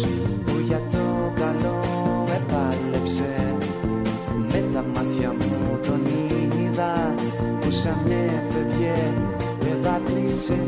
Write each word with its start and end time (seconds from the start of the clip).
Άλλος 0.00 0.12
ένας 0.12 0.24
χρόνος 0.24 0.44
που 0.44 0.52
για 0.66 0.80
το 0.90 1.32
καλό 1.40 1.78
επάλεψε. 2.24 3.54
Με 4.48 4.64
τα 4.74 4.84
μάτια 4.94 5.28
μου 5.38 5.78
τον 5.86 6.00
είδα 6.06 7.14
που 7.60 7.70
σαν 7.70 8.06
έφευγε 8.06 8.94
και 9.58 9.72
δάκρυσε 9.82 10.58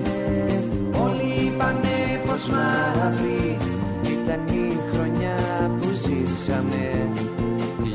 Όλοι 1.05 1.47
είπανε 1.47 2.21
πως 2.27 2.49
μαύρη 2.49 3.57
ήταν 4.03 4.57
η 4.57 4.79
χρονιά 4.93 5.37
που 5.81 5.89
ζήσαμε. 5.89 7.11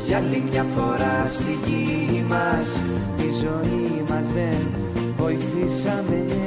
Για 0.05 0.18
άλλη 0.18 0.44
μια 0.49 0.66
φορά 0.76 1.26
στη 1.26 1.58
γη 1.66 2.26
μας 2.30 2.82
τη 3.18 3.24
ζωή 3.24 4.04
μας 4.10 4.32
δεν 4.34 4.68
βοηθήσαμε. 5.18 6.20
Μα 6.20 6.34
μη 6.34 6.47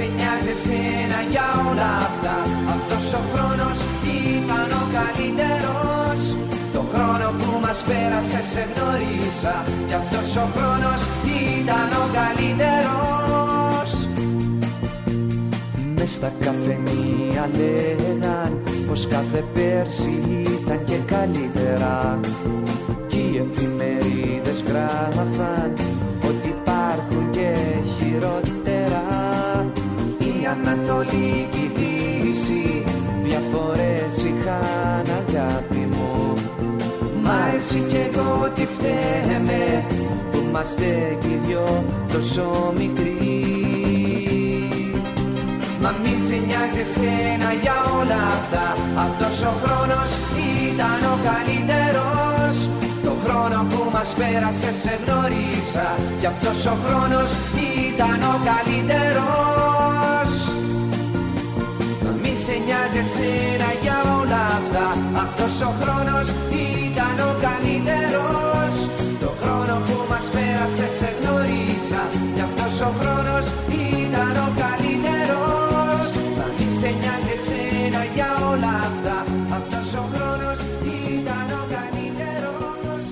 σε 0.00 0.06
νοιάζει 0.16 0.50
εσένα 0.56 1.18
για 1.32 1.46
όλα 1.68 1.90
αυτά. 2.08 2.36
Αυτός 2.76 3.04
ο 3.18 3.20
χρόνος 3.30 3.78
ήταν 4.36 4.68
ο 4.80 4.84
καλύτερος. 4.96 6.20
Το 6.74 6.82
χρόνο 6.90 7.26
που 7.38 7.50
μας 7.64 7.78
πέρασε 7.88 8.40
σε 8.52 8.62
γνωρίσα 8.70 9.54
Κι 9.88 9.94
αυτός 10.00 10.28
ο 10.44 10.46
χρόνος 10.56 11.00
ήταν 11.58 11.88
ο 12.02 12.04
καλύτερος. 12.18 13.90
Μες 15.96 16.12
στα 16.14 16.30
καφενεία 16.44 17.44
λέγαν 17.58 18.50
Πως 18.88 19.06
κάθε 19.06 19.44
πέρσι 19.54 20.14
ήταν 20.56 20.84
και 20.84 20.98
καλύτερα. 21.12 22.18
Κι 23.06 23.22
οι 23.32 23.42
εφημερίδες 23.44 24.64
γράφαν 24.68 25.72
Ότι 26.28 26.48
υπάρχουν 26.56 27.30
και 27.30 27.48
χειρότερα. 27.96 28.58
Η 28.59 28.59
Ανατολή 30.50 31.48
και 31.50 31.58
η 31.58 31.70
Δύση. 31.76 32.84
Διαφορές 33.22 34.14
είχαν 34.16 35.06
αγάπη 35.20 35.88
μου. 35.90 36.34
Μα 37.22 37.38
εσύ 37.56 37.84
κι 37.88 37.96
εγώ 37.96 38.50
τι 38.54 38.66
φταίμε 38.66 39.84
Που 40.30 40.38
είμαστε 40.48 41.16
κι 41.20 41.26
οι 41.26 41.40
δυο 41.46 41.84
τόσο 42.12 42.72
μικροί. 42.78 43.18
Μα 45.82 45.94
μη 46.02 46.14
σε 46.26 46.36
νοιάζει 46.46 46.80
εσένα 46.80 47.50
για 47.62 47.76
όλα 47.98 48.20
αυτά. 48.36 48.66
Αυτός 49.06 49.42
ο 49.50 49.52
χρόνος 49.62 50.10
ήταν 50.70 51.00
ο 51.12 51.16
καλύτερος. 51.28 52.54
Το 53.04 53.12
χρόνο 53.24 53.66
που 53.68 53.90
μας 53.92 54.14
πέρασε 54.18 54.70
σε 54.82 54.98
γνωρίσα. 55.04 55.88
Κι 56.20 56.26
αυτός 56.26 56.66
ο 56.66 56.76
χρόνος 56.84 57.30
ήταν 57.88 58.20
ο 58.32 58.34
καλύτερος. 58.48 59.30
Μα 59.30 59.56
μη 59.56 59.69
σε 62.50 62.58
νοιάζει 62.66 62.98
εσένα 63.04 63.70
για 63.82 63.98
όλα 64.18 64.42
αυτά. 64.58 64.86
Αυτός 65.24 65.54
ο 65.68 65.70
χρόνος 65.80 66.26
ήταν 66.76 67.16
ο 67.28 67.32
καλύτερος. 67.46 68.72
Το 69.22 69.30
χρόνο 69.40 69.74
που 69.86 69.96
μας 70.10 70.26
πέρασε 70.34 70.86
σε 70.98 71.08
γνωρίσα. 71.18 72.02
Κι 72.34 72.42
αυτός 72.48 72.74
ο 72.88 72.90
χρόνος 73.00 73.44
ήταν 74.02 74.34
ο 74.46 74.48
καλύτερος. 74.62 76.02
Μα 76.38 76.46
μη 76.56 76.68
σε 76.78 76.90
νοιάζει 77.00 77.32
εσένα 77.38 78.02
για 78.16 78.30
όλα 78.50 78.72
αυτά. 78.90 79.16
Αυτός 79.58 79.88
ο 80.00 80.04
χρόνος 80.12 80.58
ήταν 81.18 81.46
ο 81.60 81.62
καλύτερος. 81.74 83.02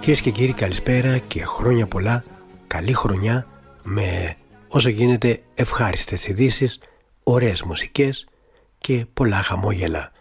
Κυρίες 0.00 0.20
και 0.20 0.30
κύριοι 0.30 0.52
καλησπέρα 0.52 1.18
και 1.18 1.44
χρόνια 1.44 1.86
πολλά, 1.86 2.24
καλή 2.66 2.92
χρονιά 2.92 3.46
με 3.82 4.34
όσο 4.68 4.88
γίνεται 4.88 5.40
ευχάριστες 5.54 6.26
ειδήσεις, 6.26 6.78
ωραίες 7.22 7.62
μουσικές 7.62 8.26
και 8.78 9.06
πολλά 9.14 9.36
χαμόγελα. 9.36 10.12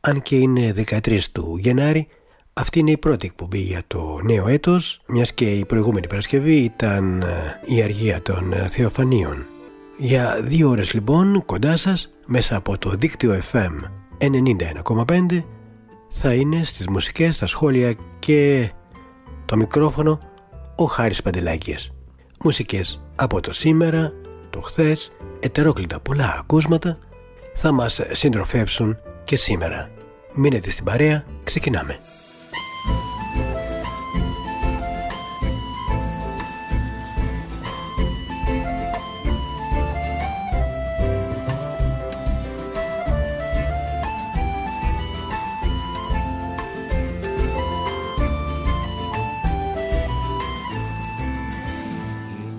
Αν 0.00 0.22
και 0.22 0.36
είναι 0.36 0.72
13 0.88 1.20
του 1.32 1.56
Γενάρη, 1.60 2.08
αυτή 2.52 2.78
είναι 2.78 2.90
η 2.90 2.96
πρώτη 2.96 3.26
εκπομπή 3.26 3.58
για 3.58 3.82
το 3.86 4.20
νέο 4.22 4.48
έτος, 4.48 5.00
μιας 5.06 5.32
και 5.32 5.50
η 5.50 5.64
προηγούμενη 5.64 6.06
Παρασκευή 6.06 6.54
ήταν 6.54 7.22
ε, 7.22 7.60
η 7.64 7.82
αργία 7.82 8.22
των 8.22 8.52
ε, 8.52 8.68
Θεοφανίων. 8.70 9.46
Για 9.98 10.40
δύο 10.42 10.68
ώρες 10.68 10.92
λοιπόν 10.92 11.42
κοντά 11.44 11.76
σας, 11.76 12.10
μέσα 12.26 12.56
από 12.56 12.78
το 12.78 12.90
δίκτυο 12.90 13.40
FM 13.52 13.70
91,5 14.18 15.42
θα 16.08 16.34
είναι 16.34 16.64
στις 16.64 16.88
μουσικές, 16.88 17.38
τα 17.38 17.46
σχόλια 17.46 17.94
και 18.18 18.70
το 19.44 19.56
μικρόφωνο 19.56 20.18
ο 20.76 20.84
Χάρης 20.84 21.22
Παντελάκης. 21.22 21.90
Μουσικές 22.44 23.02
από 23.16 23.40
το 23.40 23.52
σήμερα, 23.52 24.12
το 24.50 24.60
χθες, 24.60 25.12
ετερόκλητα 25.40 26.00
πολλά 26.00 26.36
ακούσματα 26.38 26.98
θα 27.58 27.72
μας 27.72 28.00
συντροφεύσουν 28.12 28.98
και 29.24 29.36
σήμερα. 29.36 29.90
Μείνετε 30.32 30.70
στην 30.70 30.84
παρέα, 30.84 31.24
ξεκινάμε. 31.44 31.98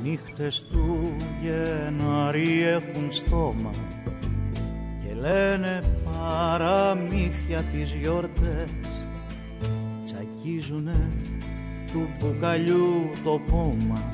Οι 0.03 0.09
νύχτες 0.09 0.63
του 0.71 1.15
Γενάρη 1.41 2.63
έχουν 2.63 3.11
στόμα 3.11 3.71
και 3.71 4.16
λένε 5.27 5.81
παραμύθια 6.03 7.61
τις 7.71 7.93
γιορτές. 7.93 8.71
Τσακίζουνε 10.03 11.07
του 11.91 12.09
μπουκαλιού 12.19 13.11
το 13.23 13.41
πόμα 13.51 14.13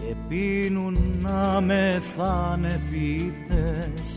και 0.00 0.14
πίνουν 0.28 0.98
να 1.22 1.60
μεθάνε 1.60 2.80
ποιητές. 2.90 4.16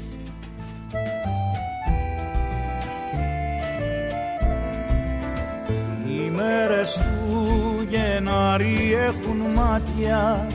Οι 6.07 6.29
μέρες 6.29 6.94
του 6.94 7.88
Γενάρη 7.89 8.94
έχουν 8.94 9.38
μάτια 9.56 10.47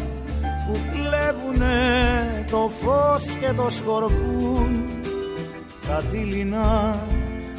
που 0.67 0.79
κλέβουνε 0.93 2.45
το 2.51 2.71
φως 2.81 3.25
και 3.41 3.53
το 3.57 3.71
σκορπούν 3.71 4.96
τα 5.89 6.03
δειλινά 6.13 7.01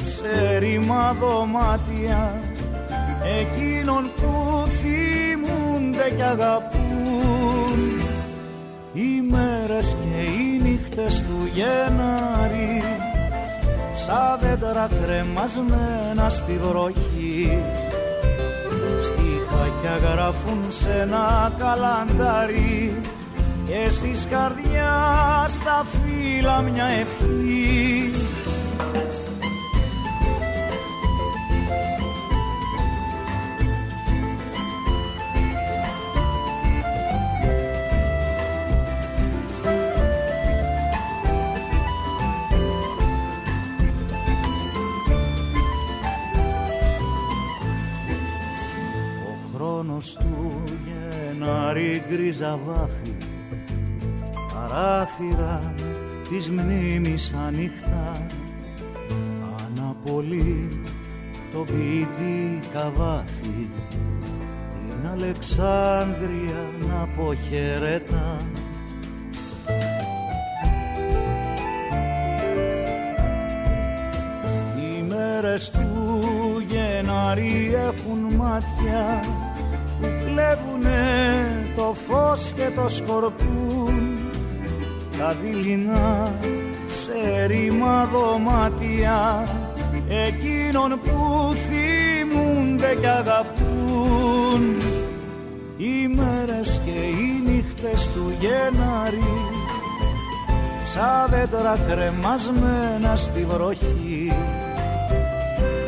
σε 0.02 0.58
ρήμα 0.58 1.16
δωμάτια 1.20 2.40
εκείνων 3.40 4.10
που 4.16 4.64
θυμούνται 4.68 6.12
κι 6.16 6.22
αγαπούν. 6.22 7.78
Οι 8.92 9.22
μέρες 9.30 9.96
και 10.00 10.20
οι 10.20 10.60
νύχτες 10.62 11.22
του 11.22 11.50
Γενάρη 11.54 12.82
σαν 13.94 14.38
δέντρα 14.40 14.88
κρεμασμένα 15.02 16.28
στη 16.28 16.52
βροχή. 16.52 17.62
Στίχα 19.02 20.12
γράφουν 20.12 20.58
σε 20.68 20.90
ένα 20.90 21.52
καλαντάρι 21.58 23.00
και 23.66 23.90
στις 23.90 24.26
καρδιάς 24.30 25.62
τα 25.64 25.86
φύλλα 25.90 26.60
μια 26.60 26.84
ευχή 26.84 27.97
Ο 49.78 49.80
χρόνος 49.80 50.12
του 50.12 50.62
Γενάρη 50.84 52.02
γκρίζα 52.08 52.58
βάφη. 52.66 53.16
Παράθυρα 54.54 55.74
της 56.28 56.50
μνήμης 56.50 57.34
ανοιχτά. 57.46 58.26
Αναπολύ 59.66 60.68
το 61.52 61.58
ποιητή 61.58 62.58
καβάθι 62.72 63.70
την 64.88 65.08
Αλεξάνδρεια 65.12 66.68
να 66.88 67.02
αποχαιρετά. 67.02 68.36
Οι 74.76 75.02
μέρες 75.02 75.70
του 75.70 76.22
Γενάρη 76.68 77.74
έχουν 77.74 78.34
μάτια. 78.36 79.20
που 79.22 79.37
κλέβουνε 80.38 81.46
το 81.76 81.94
φως 82.08 82.52
και 82.56 82.70
το 82.74 82.88
σκορπούν. 82.88 84.18
Στα 85.12 85.36
δειλινά 85.42 86.32
σε 86.86 87.46
ρήμα 87.46 88.08
δωμάτια 88.12 89.48
εκείνων 90.08 91.00
που 91.02 91.52
θυμούνται 91.54 92.96
κι 93.00 93.06
αγαπούν. 93.06 94.76
Οι 95.76 96.08
μέρες 96.08 96.80
και 96.84 96.90
οι 96.90 97.42
νύχτες 97.44 98.10
του 98.14 98.34
Γενάρη 98.40 99.40
σαν 100.92 101.28
δέντρα 101.30 101.78
κρεμασμένα 101.88 103.16
στη 103.16 103.44
βροχή. 103.48 104.32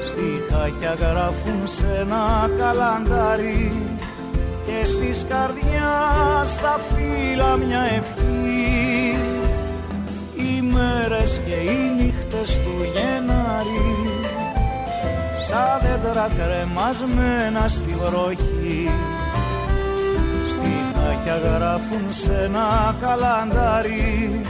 Στιχάκια 0.05 0.95
γράφουν 0.95 1.61
σε 1.65 1.87
ένα 2.01 2.51
καλαντάρι 2.59 3.73
και 4.67 4.87
στις 4.87 5.27
καρδιάς 5.29 6.51
στα 6.51 6.81
φύλλα 6.89 7.57
μια 7.57 7.81
ευχή. 7.81 9.19
Οι 10.37 10.63
μέρες 10.63 11.41
και 11.47 11.55
οι 11.55 12.03
νύχτες 12.03 12.57
του 12.57 12.87
Γενάρη 12.93 14.01
σαν 15.51 15.81
δέντρα 15.83 16.29
κρεμασμένα 16.37 17.69
στη 17.69 17.97
βροχή. 18.05 18.91
Στιχάκια 20.49 21.37
γράφουν 21.37 22.07
σε 22.11 22.33
ένα 22.45 22.97
καλαντάρι 23.01 24.41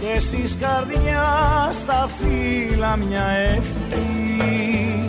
και 0.00 0.20
στις 0.20 0.56
καρδιάς 0.60 1.74
στα 1.74 2.08
φύλλα 2.18 2.96
μια 2.96 3.26
ευχή 3.28 5.07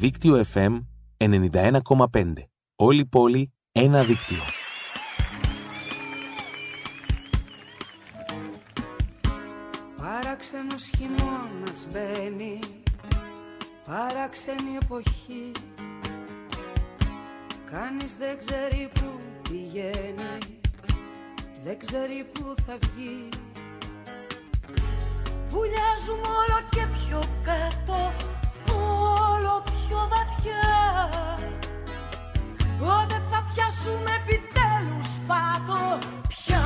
Δίκτυο 0.00 0.44
FM 0.54 0.78
91,5. 1.16 2.32
Όλη 2.76 3.06
πόλη, 3.06 3.52
ένα 3.72 4.02
δίκτυο. 4.02 4.38
Παράξενος 9.96 10.84
χειμώνας 10.96 11.86
μπαίνει 11.92 12.58
Παράξενη 13.86 14.76
εποχή 14.82 15.50
Κανείς 17.70 18.14
δεν 18.14 18.38
ξέρει 18.38 18.90
που 18.94 19.18
πηγαίνει 19.42 20.60
Δεν 21.62 21.78
ξέρει 21.78 22.26
που 22.32 22.54
θα 22.66 22.78
βγει 22.80 23.28
Βουλιάζουμε 25.46 26.28
όλο 26.42 26.60
και 26.70 26.86
πιο 26.96 27.18
κάτω 27.42 27.92
Όλο 27.92 28.10
πιο 28.18 28.29
βαθιά 30.40 31.10
Πότε 32.78 33.22
θα 33.30 33.44
πιάσουμε 33.54 34.10
επιτέλους 34.20 35.08
πάτο 35.26 35.98
πια. 36.28 36.62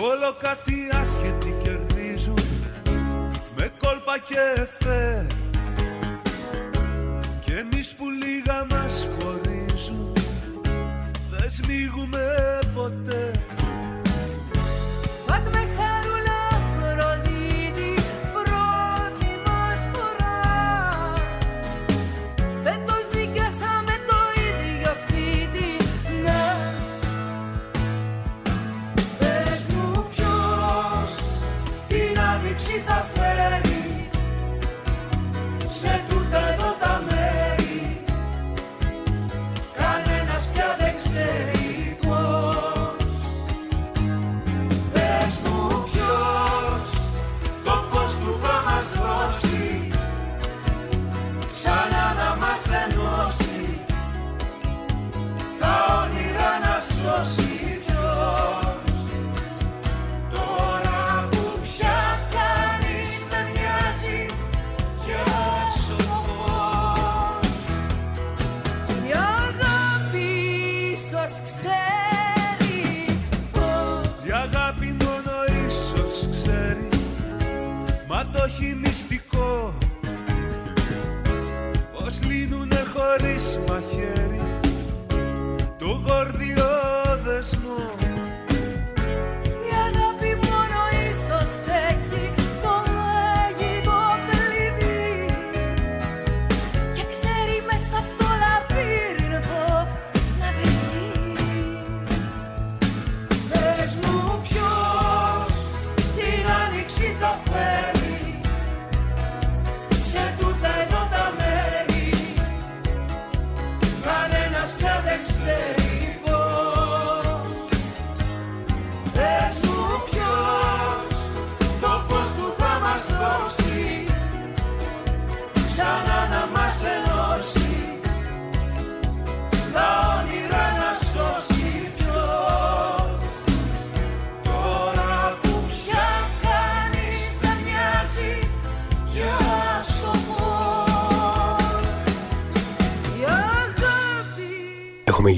Όλο 0.00 0.36
κάτι 0.40 0.88
άσχετη 1.00 1.54
κερδίζουν 1.62 2.40
με 3.56 3.72
κόλπα 3.78 4.18
και 4.18 4.60
εφέ. 4.60 5.26
Και 7.44 7.52
εμείς 7.52 7.94
που 7.94 8.04
λίγα 8.10 8.66
μας 8.70 9.06
χωρίζουν 9.18 10.12
δεν 11.30 11.50
σμίγουμε 11.50 12.58
ποτέ 12.74 13.30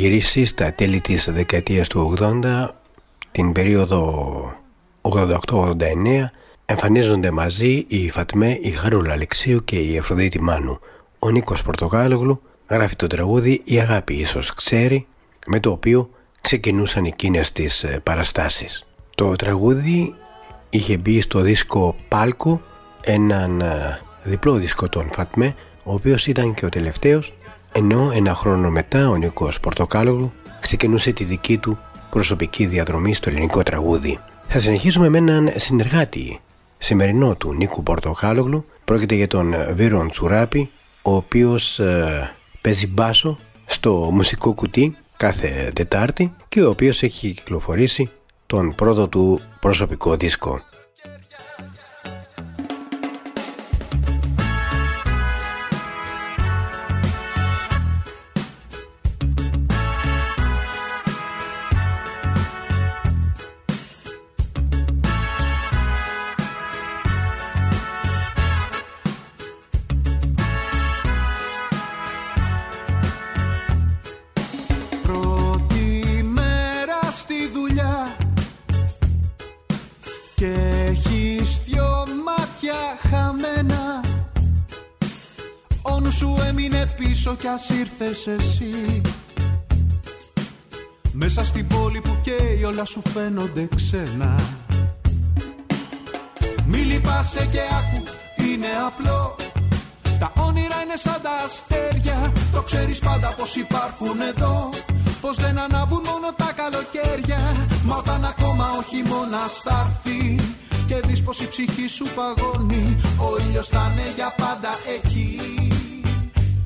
γυρίσει 0.05 0.45
στα 0.45 0.73
τέλη 0.73 1.01
της 1.01 1.31
δεκαετίας 1.31 1.89
του 1.89 2.15
80, 2.19 2.69
την 3.33 3.53
περίοδο 3.53 4.53
88-89, 5.03 5.79
εμφανίζονται 6.67 7.31
μαζί 7.31 7.85
η 7.89 8.11
Φατμέ, 8.11 8.59
η 8.61 8.71
Χαρούλα 8.71 9.13
Αλεξίου 9.13 9.65
και 9.65 9.81
η 9.81 9.99
Αφροδίτη 9.99 10.41
Μάνου. 10.41 10.79
Ο 11.19 11.31
Νίκος 11.31 11.63
Πορτογάλογλου 11.63 12.43
γράφει 12.69 12.97
το 12.97 13.07
τραγούδι 13.07 13.63
«Η 13.65 13.81
αγάπη 13.81 14.15
ίσως 14.15 14.55
ξέρει», 14.55 15.07
με 15.47 15.61
το 15.61 15.71
οποίο 15.71 16.11
ξεκινούσαν 16.41 17.05
εκείνες 17.05 17.53
τις 17.53 17.85
ε, 17.85 18.01
παραστάσεις. 18.03 18.87
Το 19.15 19.37
τραγούδι 19.37 20.15
είχε 20.71 20.97
μπει 20.97 21.21
στο 21.21 21.41
δίσκο 21.41 21.97
Πάλκο, 22.09 22.63
έναν 23.01 23.61
ε, 23.61 24.01
διπλό 24.23 24.55
δίσκο 24.55 24.89
των 24.89 25.11
Φατμέ, 25.13 25.55
ο 25.83 25.95
οποίος 25.95 26.27
ήταν 26.27 26.55
και 26.55 26.67
ο 26.67 26.69
τελευταίος 26.69 27.33
ενώ 27.77 28.11
ένα 28.15 28.35
χρόνο 28.35 28.71
μετά 28.71 29.09
ο 29.09 29.17
Νίκος 29.17 29.61
Πορτοκάλογλου 29.61 30.33
ξεκινούσε 30.61 31.13
τη 31.13 31.25
δική 31.25 31.59
του 31.59 31.79
προσωπική 32.11 32.67
διαδρομή 32.67 33.15
στο 33.15 33.29
ελληνικό 33.29 33.63
τραγούδι. 33.63 34.19
Θα 34.49 34.59
συνεχίσουμε 34.59 35.09
με 35.09 35.19
έναν 35.19 35.53
συνεργάτη 35.57 36.41
σημερινό 36.79 37.35
του 37.35 37.55
Νίκου 37.55 37.83
Πορτοκάλογλου. 37.83 38.65
Πρόκειται 38.85 39.15
για 39.15 39.27
τον 39.27 39.55
Βίρον 39.75 40.11
Τσουράπη, 40.11 40.71
ο 41.03 41.15
οποίος 41.15 41.79
ε, 41.79 42.35
παίζει 42.61 42.87
μπάσο 42.87 43.39
στο 43.67 44.11
μουσικό 44.13 44.53
κουτί 44.53 44.97
κάθε 45.17 45.71
Τετάρτη 45.75 46.35
και 46.49 46.63
ο 46.63 46.69
οποίος 46.69 47.03
έχει 47.03 47.33
κυκλοφορήσει 47.33 48.11
τον 48.47 48.75
πρώτο 48.75 49.09
του 49.09 49.41
προσωπικό 49.61 50.17
δίσκο. 50.17 50.61
Ας 88.15 88.27
ήρθες 88.27 88.47
εσύ. 88.47 89.01
Μέσα 91.13 91.45
στην 91.45 91.67
πόλη 91.67 92.01
που 92.01 92.17
καίει 92.23 92.65
όλα 92.65 92.85
σου 92.85 93.03
φαίνονται 93.13 93.69
ξένα. 93.75 94.35
Μη 96.67 96.79
λυπάσαι 96.79 97.49
και 97.53 97.61
άκου 97.79 98.03
είναι 98.49 98.67
απλό. 98.87 99.37
Τα 100.19 100.33
όνειρα 100.37 100.83
είναι 100.85 100.97
σαν 100.97 101.21
τα 101.23 101.31
αστέρια. 101.45 102.33
Το 102.53 102.63
ξέρεις 102.63 102.99
πάντα 102.99 103.35
πως 103.37 103.57
υπάρχουν 103.57 104.21
εδώ. 104.37 104.71
Πως 105.21 105.37
δεν 105.37 105.59
ανάβουν 105.59 106.03
μόνο 106.05 106.33
τα 106.37 106.53
καλοκαίρια. 106.57 107.41
Μα 107.85 107.97
όταν 107.97 108.25
ακόμα 108.25 108.67
ο 108.79 108.83
χειμώνας 108.83 109.53
θα 109.65 109.87
έρθει 109.87 110.39
Και 110.87 111.01
δεις 111.07 111.23
πως 111.23 111.41
η 111.41 111.49
ψυχή 111.49 111.89
σου 111.89 112.07
παγώνει. 112.15 112.97
Ο 113.19 113.43
ήλιος 113.49 113.69
θα 113.69 113.91
είναι 113.93 114.13
για 114.17 114.35
πάντα 114.37 114.71
εκεί 114.97 115.74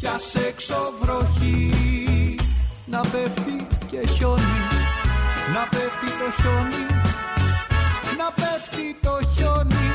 Κι 0.09 0.15
ας 0.15 0.35
έξω 0.35 0.93
βροχή. 1.01 2.37
Να 2.87 3.01
πέφτει 3.01 3.67
και 3.87 4.07
χιόνι. 4.07 4.61
Να 5.55 5.69
πέφτει 5.71 6.07
το 6.07 6.43
χιόνι. 6.43 6.87
Να 8.19 8.33
πέφτει 8.35 8.97
το 9.03 9.19
χιόνι. 9.35 9.91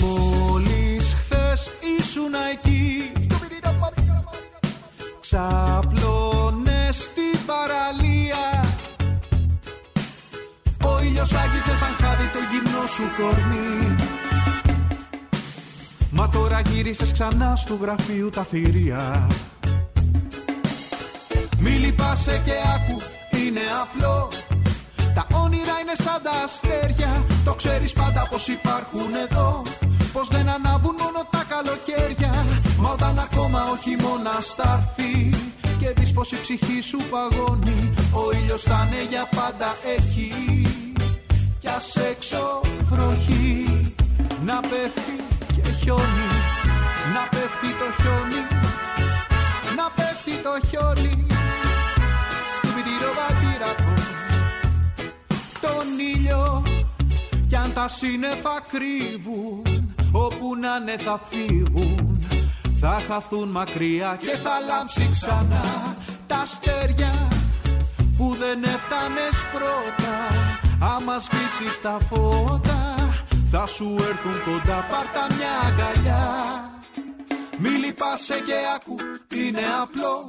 Μόλις 0.00 1.14
χθες 1.18 1.70
ήσουν 1.98 2.34
εκεί. 2.52 3.12
Ξαπλώνε 5.20 6.88
στην 6.92 7.38
παραλία. 7.46 8.64
Ο 10.84 11.02
ήλιος 11.02 11.32
άγγιζε 11.32 11.76
σαν 11.76 11.96
χάδι 12.00 12.26
το 12.32 12.38
γυμνό 12.50 12.86
σου 12.86 13.02
κορμί 13.16 13.96
Μα 16.10 16.28
τώρα 16.28 16.60
γύρισες 16.60 17.12
ξανά 17.12 17.56
στο 17.56 17.74
γραφείο 17.74 18.30
τα 18.30 18.44
θηρία. 18.44 19.26
Μη 21.58 21.70
λυπάσαι 21.70 22.42
και 22.44 22.52
άκου, 22.74 23.00
είναι 23.44 23.60
απλό. 23.82 24.28
Τα 25.14 25.26
όνειρα 25.38 25.76
είναι 25.82 25.94
σαν 25.94 26.22
τα 26.22 26.30
αστέρια. 26.44 27.24
Το 27.44 27.54
ξέρεις 27.54 27.92
πάντα 27.92 28.26
πως 28.30 28.48
υπάρχουν 28.48 29.14
εδώ. 29.28 29.62
Πως 30.12 30.28
δεν 30.28 30.48
ανάβουν 30.48 30.94
μόνο 30.98 31.20
τα 31.30 31.44
καλοκαίρια. 31.48 32.44
Μα 32.78 32.90
όταν 32.90 33.18
ακόμα 33.18 33.60
ο 33.72 33.76
χειμώνας 33.76 34.46
θα 34.56 34.82
έρθει 34.82 35.30
Και 35.78 35.92
δεις 35.96 36.12
πως 36.12 36.32
η 36.32 36.40
ψυχή 36.40 36.80
σου 36.80 36.98
παγώνει. 37.10 37.94
Ο 38.12 38.36
ήλιος 38.42 38.62
θα 38.62 38.88
είναι 38.90 39.02
για 39.08 39.28
πάντα 39.36 39.76
εκεί. 39.96 40.32
Κι 41.58 41.68
ας 41.68 41.96
έξω 41.96 42.60
βροχή 42.90 43.66
Να 44.44 44.60
πέφτει 44.60 45.27
και 45.68 45.74
χιόνι 45.74 46.30
Να 47.14 47.28
πέφτει 47.30 47.70
το 47.80 48.02
χιόνι 48.02 48.42
Να 49.76 49.90
πέφτει 49.94 50.34
το 50.42 50.66
χιόνι. 50.68 51.26
Σκουμπιντιροβατήρακο 52.56 53.94
Τον 55.60 55.86
ήλιο. 56.14 56.62
Κι 57.48 57.56
αν 57.56 57.72
τα 57.72 57.88
σύννεφα 57.88 58.56
κρύβουν 58.72 59.94
Όπου 60.12 60.56
να 60.56 60.78
ναι 60.78 60.96
θα 60.96 61.20
φύγουν. 61.28 62.26
Θα 62.80 63.02
χαθούν 63.08 63.48
μακριά 63.48 64.16
και 64.20 64.36
θα 64.42 64.54
λάμψει 64.68 65.08
ξανά 65.10 65.96
Τα 66.26 66.36
αστέρια 66.36 67.28
που 68.16 68.36
δεν 68.38 68.62
έφτανες 68.62 69.36
πρώτα. 69.52 70.14
Άμα 70.96 71.18
σβήσεις 71.18 71.80
τα 71.82 71.98
φώτα 72.08 72.77
Θα 73.50 73.66
σου 73.66 73.96
έρθουν 74.08 74.42
κοντά 74.44 74.86
πάρτα 74.90 75.26
μια 75.36 75.52
αγκαλιά. 75.66 76.22
Μη 77.58 77.68
λυπάσαι 77.68 78.40
και 78.46 78.54
άκου 78.74 78.96
είναι 79.34 79.62
απλό. 79.82 80.28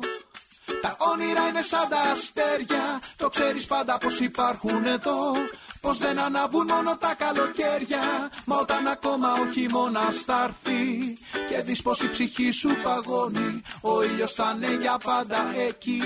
Τα 0.81 0.95
όνειρα 0.99 1.47
είναι 1.47 1.61
σαν 1.61 1.89
τα 1.89 1.99
αστέρια. 2.11 2.99
Το 3.17 3.29
ξέρεις 3.29 3.65
πάντα 3.65 3.97
πως 3.97 4.19
υπάρχουν 4.19 4.85
εδώ. 4.85 5.33
Πως 5.81 5.97
δεν 5.97 6.19
ανάβουν 6.19 6.67
μόνο 6.73 6.97
τα 6.97 7.15
καλοκαίρια. 7.17 8.29
Μα 8.45 8.57
όταν 8.57 8.87
ακόμα 8.87 9.33
ο 9.33 9.51
χειμώνας 9.51 10.15
θα 10.15 10.43
έρθει 10.43 11.17
Και 11.47 11.61
δεις 11.61 11.81
πως 11.81 12.01
η 12.01 12.09
ψυχή 12.09 12.51
σου 12.51 12.69
παγώνει. 12.83 13.61
Ο 13.81 14.03
ήλιος 14.03 14.33
θα 14.33 14.53
είναι 14.55 14.77
για 14.81 14.97
πάντα 15.03 15.53
εκεί. 15.67 16.01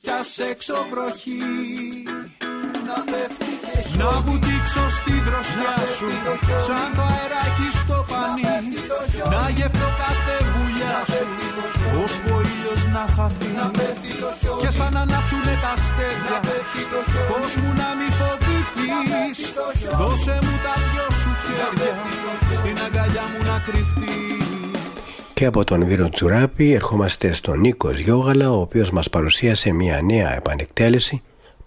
Κι 0.00 0.10
ας 0.10 0.38
έξω 0.38 0.86
βροχή. 0.90 1.42
Να 2.86 3.04
πέφτει 3.04 3.42
και 3.44 3.61
χιόνι 3.61 3.61
Να 4.00 4.10
βουτήξω 4.24 4.84
στη 4.98 5.14
δροσιά 5.26 5.76
σου 5.96 6.08
Σαν 6.66 6.88
το 6.96 7.02
αεράκι 7.14 7.68
στο 7.80 7.98
πανί. 8.10 8.44
Να 9.32 9.42
γευτώ 9.56 9.88
κάθε 10.02 10.36
γουλιά 10.52 10.98
σου 11.12 11.26
Ώσπου 12.02 12.30
ο 12.36 12.40
ήλιος 12.52 12.82
να 12.94 13.04
χαθεί. 13.14 13.50
Και 14.62 14.70
σαν 14.76 14.92
να 14.96 15.00
ανάψουνε 15.06 15.54
τα 15.62 15.70
αστέρια 15.76 16.36
Φως 17.28 17.52
μου 17.60 17.70
να 17.80 17.88
μη 17.98 18.08
φοβηθείς. 18.18 19.38
Δώσε 19.98 20.36
μου 20.44 20.54
τα 20.64 20.74
δυο 20.86 21.06
σου 21.20 21.30
χέρια 21.42 21.92
Στην 22.58 22.76
αγκαλιά 22.86 23.24
μου 23.32 23.40
να 23.50 23.56
κρυφτείς. 23.66 24.32
Και 25.34 25.46
από 25.46 25.64
τον 25.64 25.86
Βύρο 25.86 26.08
Τσουράπη 26.08 26.72
ερχόμαστε 26.72 27.32
στον 27.32 27.60
Νίκος 27.60 27.98
Γιώγαλα 27.98 28.50
ο 28.50 28.60
οποίος 28.60 28.90
μας 28.90 29.10
παρουσίασε 29.10 29.72
μια 29.72 30.00
νέα 30.02 30.34
επανεκτέλεση 30.34 31.22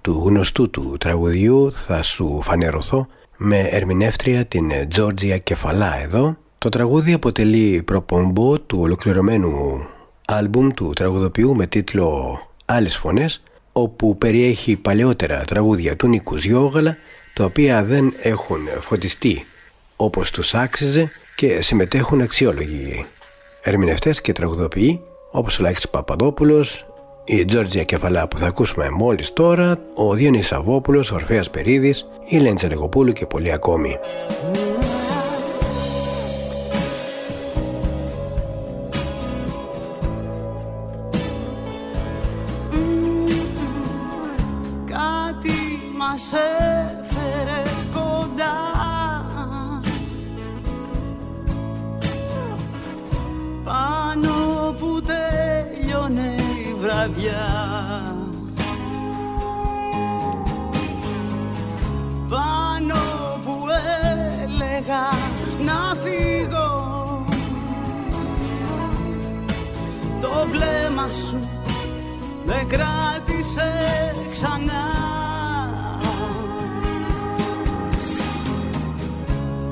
του 0.06 0.24
γνωστού 0.26 0.70
του 0.70 0.96
τραγουδιού 1.00 1.72
«Θα 1.72 2.02
σου 2.02 2.40
φανερωθώ» 2.42 3.08
με 3.38 3.60
ερμηνεύτρια 3.60 4.46
την 4.46 4.72
Τζόρτζια 4.90 5.38
Κεφαλά 5.38 6.02
εδώ. 6.02 6.38
Το 6.58 6.70
τραγούδι 6.70 7.14
αποτελεί 7.14 7.84
προπομπό 7.84 8.60
του 8.60 8.80
ολοκληρωμένου 8.82 9.86
άλμπουμ 10.26 10.70
του 10.70 10.92
τραγουδοποιού 10.96 11.56
με 11.56 11.68
τίτλο 11.68 12.40
«Άλλες 12.66 12.98
φωνές» 12.98 13.44
όπου 13.72 14.18
περιέχει 14.18 14.76
παλαιότερα 14.76 15.44
τραγούδια 15.46 15.96
του 15.96 16.08
Νίκου 16.08 16.36
Γιώγαλα 16.36 16.96
τα 17.34 17.44
οποία 17.44 17.84
δεν 17.84 18.14
έχουν 18.22 18.60
φωτιστεί 18.82 19.46
όπως 19.96 20.32
τους 20.32 20.54
άξιζε 20.54 21.12
και 21.36 21.62
συμμετέχουν 21.62 22.22
αξιόλογοι 22.22 23.06
ερμηνευτές 23.62 24.22
και 24.22 24.34
τραγουδοποιοί 24.34 25.02
όπως 25.32 25.60
ο 25.60 25.64
Λάκης 25.64 25.90
Παπαδόπουλος, 25.90 26.86
η 27.26 27.46
Τζόρτζια 27.46 27.84
Κεφαλά 27.84 28.28
που 28.28 28.38
θα 28.38 28.48
ακούσουμε 28.48 28.90
μόλις 28.90 29.34
τώρα, 29.34 29.78
ο 29.94 30.14
Διονύσης 30.14 30.48
Σαββόπουλος, 30.48 31.12
ο 31.12 31.16
Ορφέας 31.16 31.50
Περίδης, 31.50 32.10
η 32.26 32.38
Λέντσα 32.38 32.68
Λεγοπούλου 32.68 33.12
και 33.12 33.26
πολλοί 33.26 33.52
ακόμη. 33.52 33.98
Βραδιά. 57.06 58.16
Πάνω 62.30 62.96
που 63.46 63.66
έλεγα 64.42 65.10
να 65.66 65.96
φύγω 66.02 67.24
Το 70.22 70.48
βλέμμα 70.52 71.10
σου 71.12 71.50
με 72.46 72.66
κράτησε 72.68 73.72
ξανά. 74.32 74.86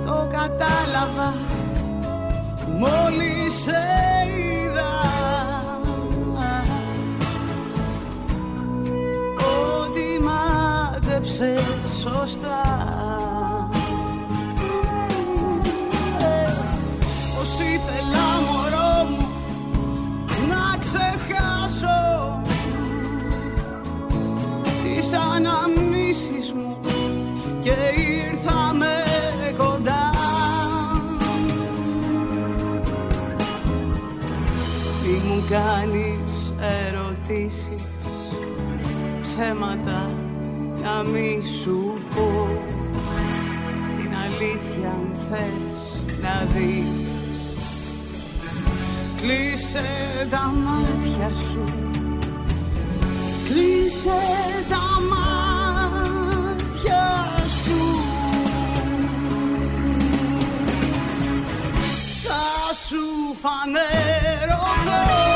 Το 0.06 0.28
κατάλαβα 0.32 1.34
μόλις 2.80 3.54
σε 3.54 3.82
είδα 4.38 5.43
μάτεψε 11.24 11.56
σωστά. 12.02 12.62
Ε, 16.20 16.52
Πως 17.38 17.60
ήθελα 17.60 18.28
μωρό 18.52 19.10
μου 19.10 19.28
να 20.48 20.78
ξεχάσω 20.80 22.42
τις 24.84 25.14
αναμνήσεις 25.14 26.54
μου 26.54 26.78
και 27.62 27.76
ήρθαμε 28.28 29.04
κοντά. 29.58 30.10
Μη 35.04 35.22
μου 35.28 35.44
κάνεις 35.50 36.54
ερωτήσεις 36.60 37.84
ψέματα 39.22 40.23
να 40.84 41.04
μη 41.10 41.42
σου 41.62 42.02
πω 42.16 42.50
την 43.98 44.16
αλήθεια 44.16 44.90
αν 44.90 45.12
θες 45.30 46.04
να 46.22 46.48
δεις. 46.54 47.12
Κλείσε 49.22 50.28
τα 50.30 50.54
μάτια 50.66 51.32
σου. 51.52 51.64
Κλείσε 53.46 54.22
τα 54.70 54.86
μάτια 55.12 57.04
σου. 57.64 57.82
Θα 62.24 62.74
σου 62.88 63.36
φανερωθώ 63.42 65.33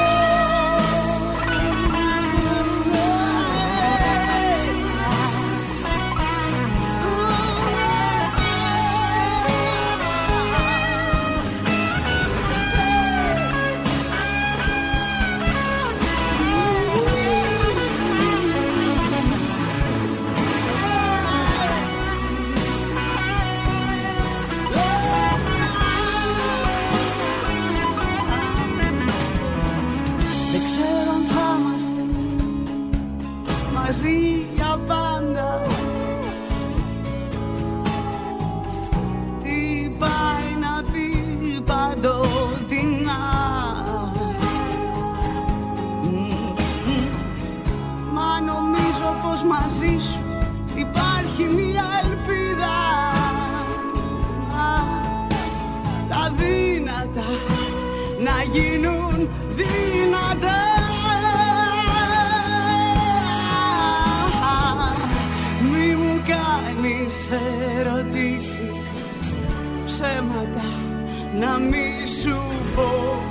να 71.39 71.59
μη 71.59 72.05
σου 72.21 72.41
πω. 72.75 73.25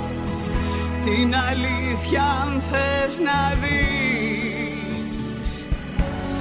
Την 1.03 1.35
αλήθεια 1.35 2.23
αν 2.41 2.61
θες 2.71 3.19
να 3.19 3.53
δεις 3.61 4.07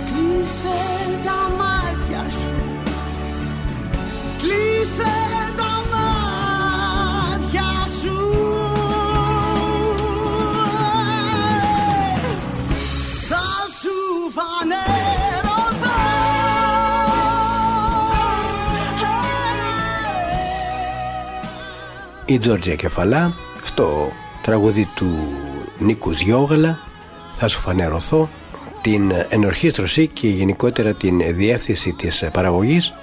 Κλείσε 0.06 0.78
τα 1.24 1.50
μάτια 1.58 2.30
σου 2.30 2.50
Κλείσε 4.38 5.45
η 22.36 22.38
Τζόρτζια 22.38 22.74
Κεφαλά 22.74 23.34
στο 23.64 24.08
τραγούδι 24.42 24.88
του 24.94 25.06
Νίκου 25.78 26.10
Γιώγαλα 26.10 26.78
θα 27.34 27.48
σου 27.48 27.60
φανερωθώ 27.60 28.28
την 28.82 29.12
ενορχίστρωση 29.28 30.06
και 30.06 30.28
γενικότερα 30.28 30.92
την 30.92 31.36
διεύθυνση 31.36 31.92
της 31.92 32.24
παραγωγής 32.32 32.94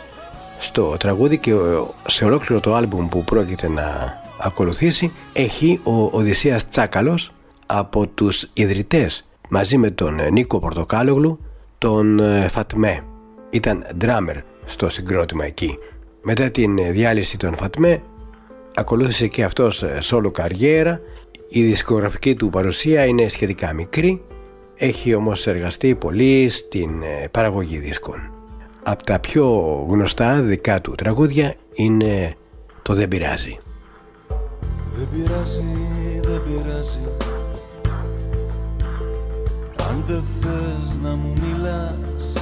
στο 0.59 0.95
τραγούδι 0.99 1.37
και 1.37 1.53
σε 2.07 2.25
ολόκληρο 2.25 2.61
το 2.61 2.75
άλμπουμ 2.75 3.09
που 3.09 3.23
πρόκειται 3.23 3.67
να 3.67 4.17
ακολουθήσει 4.37 5.11
έχει 5.33 5.79
ο 5.83 6.17
Οδυσσέας 6.17 6.69
Τσάκαλος 6.69 7.31
από 7.65 8.07
τους 8.07 8.49
ιδρυτές 8.53 9.25
μαζί 9.49 9.77
με 9.77 9.91
τον 9.91 10.19
Νίκο 10.31 10.59
Πορτοκάλογλου 10.59 11.39
τον 11.77 12.21
Φατμέ. 12.49 13.03
Ήταν 13.49 13.85
ντράμερ 13.97 14.37
στο 14.65 14.89
συγκρότημα 14.89 15.45
εκεί. 15.45 15.77
Μετά 16.21 16.51
την 16.51 16.91
διάλυση 16.91 17.37
των 17.37 17.55
Φατμέ 17.57 18.01
ακολούθησε 18.75 19.27
και 19.27 19.43
αυτός 19.43 19.83
σόλο 19.99 20.31
καριέρα. 20.31 21.01
Η 21.49 21.63
δισκογραφική 21.63 22.35
του 22.35 22.49
παρουσία 22.49 23.05
είναι 23.05 23.29
σχετικά 23.29 23.73
μικρή. 23.73 24.21
Έχει 24.75 25.13
όμως 25.13 25.47
εργαστεί 25.47 25.95
πολύ 25.95 26.49
στην 26.49 27.01
ε, 27.01 27.27
παραγωγή 27.31 27.77
δίσκων. 27.77 28.31
Από 28.83 29.03
τα 29.03 29.19
πιο 29.19 29.45
γνωστά 29.89 30.41
δικά 30.41 30.81
του 30.81 30.95
τραγούδια 30.95 31.55
είναι 31.73 32.35
το 32.81 32.93
«Δεν 32.93 33.07
πειράζει» 33.07 33.57
Δεν 34.95 35.07
πειράζει, 35.11 35.63
δεν 36.21 36.41
πειράζει. 36.43 36.99
Αν 39.89 40.03
δεν 40.07 40.23
θες 40.41 40.99
να 41.03 41.09
μου 41.09 41.33
μιλάς 41.41 42.33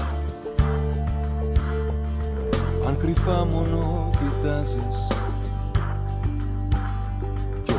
Αν 2.88 2.98
κρυφά 2.98 3.46
μόνο 3.46 4.10
κοιτάζεις 4.20 5.08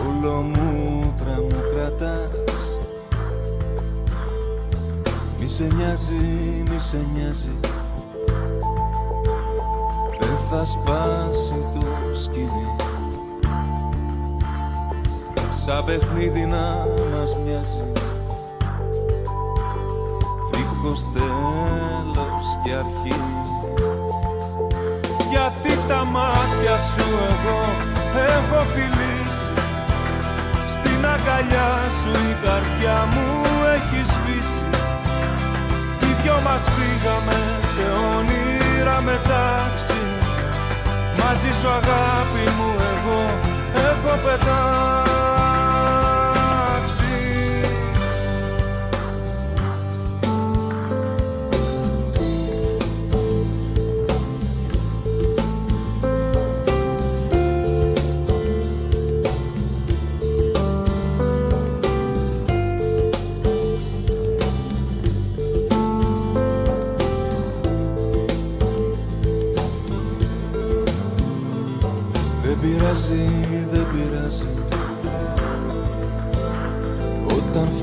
όλο 0.07 0.41
μούτρα 0.41 1.41
μου 1.41 1.63
κρατάς. 1.75 2.79
Μη 5.39 5.49
σε 5.49 5.69
νοιάζει, 5.77 6.15
μη 6.71 6.79
σε 6.79 6.99
νοιάζει. 7.15 7.53
Δεν 10.19 10.39
θα 10.51 10.65
σπάσει 10.65 11.55
το 11.75 12.19
σκηνή 12.19 12.77
Σαν 15.65 15.85
παιχνίδι 15.85 16.45
να 16.47 16.87
μας 17.15 17.37
μοιάζει. 17.45 17.83
Δίχως 20.51 21.07
τέλος 21.13 22.59
και 22.65 22.73
αρχή. 22.73 23.21
Γιατί 25.31 25.79
τα 25.89 26.05
μάτια 26.05 26.77
σου 26.79 27.05
εγώ 27.29 27.61
έχω 28.15 28.65
φιλήσει. 28.65 28.92
στην 28.92 28.92
αγκαλιά 31.43 31.91
σου 32.03 32.11
η 32.31 32.37
καρδιά 32.45 33.09
μου 33.13 33.45
έχει 33.75 34.05
σβήσει. 34.05 34.65
Οι 36.01 36.23
δυο 36.23 36.41
μας 36.45 36.63
φύγαμε 36.75 37.39
σε 37.75 37.85
όνειρα 38.17 39.01
μετάξι. 39.01 40.01
Μαζί 41.19 41.51
σου 41.61 41.69
αγάπη 41.69 42.45
μου 42.57 42.71
εγώ 42.93 43.21
έχω 43.89 44.19
πετάξει 44.25 45.12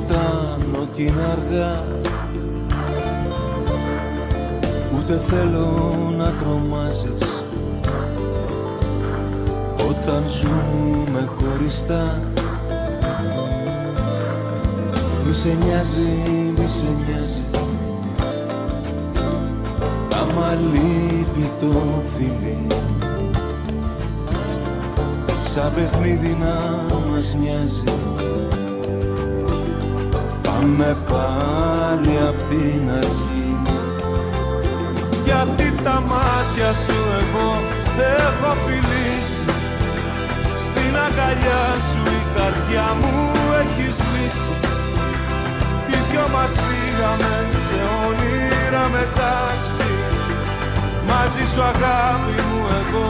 φτάνω 0.09 0.87
κι 0.93 1.03
είναι 1.03 1.21
αργά. 1.31 1.83
Ούτε 4.95 5.21
θέλω 5.27 5.97
να 6.17 6.31
τρομάζεις. 6.31 7.43
Όταν 9.89 10.23
ζούμε 10.27 11.27
χωριστά. 11.27 12.21
Μη 15.25 15.33
σε 15.33 15.57
νοιάζει, 15.63 16.01
μη 16.57 16.67
σε 16.67 16.85
νοιάζει. 17.05 17.43
Άμα 20.21 20.55
λείπει 20.71 21.51
το 21.59 22.03
φιλί 22.17 22.67
σαν 25.45 25.71
παιχνίδι 25.75 26.37
να 26.39 26.85
μας 27.11 27.35
μοιάζει 27.39 28.08
Πάμε 30.59 30.97
πάλι 31.09 32.17
απ' 32.27 32.49
την 32.49 32.89
αρχή. 32.97 33.55
Γιατί 35.25 35.71
τα 35.83 36.03
μάτια 36.09 36.71
σου 36.85 36.99
εγώ 37.19 37.49
έχω 37.97 38.55
φιλήσει. 38.65 39.43
Στην 40.65 40.93
αγκαλιά 41.05 41.63
σου 41.87 42.01
η 42.19 42.23
καρδιά 42.35 42.87
μου 42.99 43.13
έχει 43.61 43.85
σβήσει. 43.97 44.53
Οι 45.87 45.97
δυο 46.11 46.25
μας 46.33 46.51
φύγαμε 46.65 47.35
σε 47.67 47.79
όνειρα 48.05 48.83
μετάξι. 48.93 49.89
Μαζί 51.07 51.43
σου 51.53 51.61
αγάπη 51.61 52.41
μου 52.49 52.61
εγώ 52.79 53.07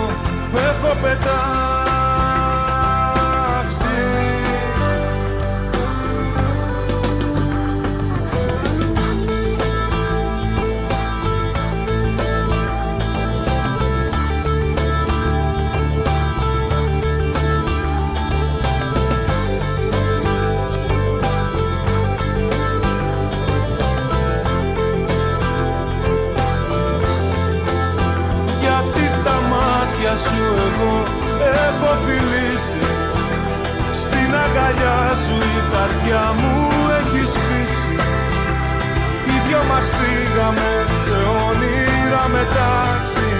έχω 0.67 0.97
πετάξει 1.01 1.78
εγώ 30.79 31.05
έχω 31.67 31.89
φιλήσει. 32.05 32.83
Στην 33.91 34.29
αγκαλιά 34.43 34.99
σου 35.23 35.35
η 35.57 35.61
καρδιά 35.73 36.33
μου 36.39 36.53
έχει 36.99 37.21
σβήσει. 37.33 37.95
Οι 39.29 39.35
δυο 39.47 39.61
μας 39.69 39.85
φύγαμε 39.97 40.69
σε 41.03 41.17
όνειρα 41.47 42.23
μετάξι. 42.33 43.31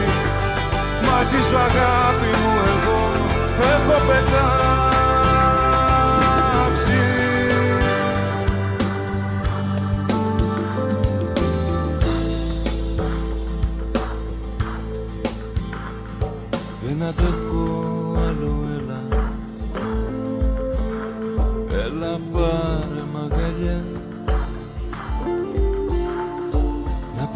Μαζί 1.08 1.40
σου 1.48 1.58
αγάπη 1.58 2.32
μου 2.42 2.52
εγώ 2.72 3.00
έχω 3.74 3.98
πετάξει 4.08 4.89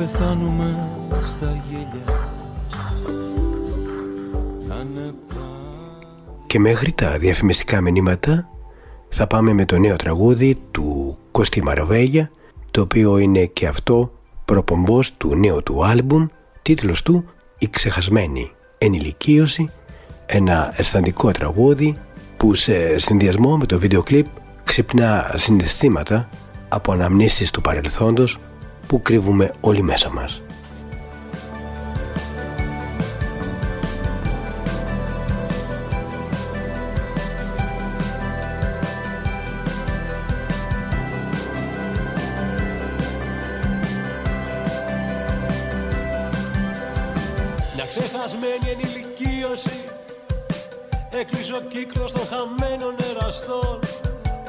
πεθάνουμε 0.04 0.90
στα 1.30 1.64
γέλια. 1.70 2.22
Και 6.48 6.60
μέχρι 6.60 6.92
τα 6.92 7.18
διαφημιστικά 7.18 7.82
μηνύματα 7.82 8.50
θα 9.10 9.28
πάμε 9.28 9.54
με 9.54 9.66
το 9.66 9.78
νέο 9.78 9.96
τραγούδι 9.96 10.58
του 10.72 11.16
Κώστη 11.32 11.64
Μαροβέγια 11.64 12.32
το 12.72 12.82
οποίο 12.82 13.18
είναι 13.18 13.46
και 13.46 13.68
αυτό 13.68 14.12
προπομπός 14.46 15.14
του 15.18 15.36
νέου 15.36 15.64
του 15.64 15.86
άλμπουμ 15.86 16.26
τίτλος 16.62 17.02
του 17.02 17.26
«Η 17.58 17.68
ξεχασμένη» 17.70 18.52
ενηλικίωση, 18.78 19.72
ένα 20.26 20.74
αισθαντικό 20.76 21.32
τραγούδι 21.32 21.98
που 22.38 22.56
σε 22.56 22.98
συνδυασμό 22.98 23.58
με 23.58 23.66
το 23.66 23.80
βίντεο 23.80 24.04
κλιπ 24.04 24.26
ξυπνά 24.64 25.34
συναισθήματα 25.36 26.30
από 26.70 26.92
αναμνήσεις 26.92 27.52
του 27.52 27.62
παρελθόντος 27.62 28.40
που 28.88 29.02
κρύβουμε 29.02 29.52
όλοι 29.62 29.82
μέσα 29.82 30.10
μας. 30.10 30.42
Έκλεισε 51.20 51.54
ο 51.54 51.62
κύκλος 51.62 52.12
των 52.12 52.26
χαμένων 52.28 52.96
εραστών. 53.10 53.80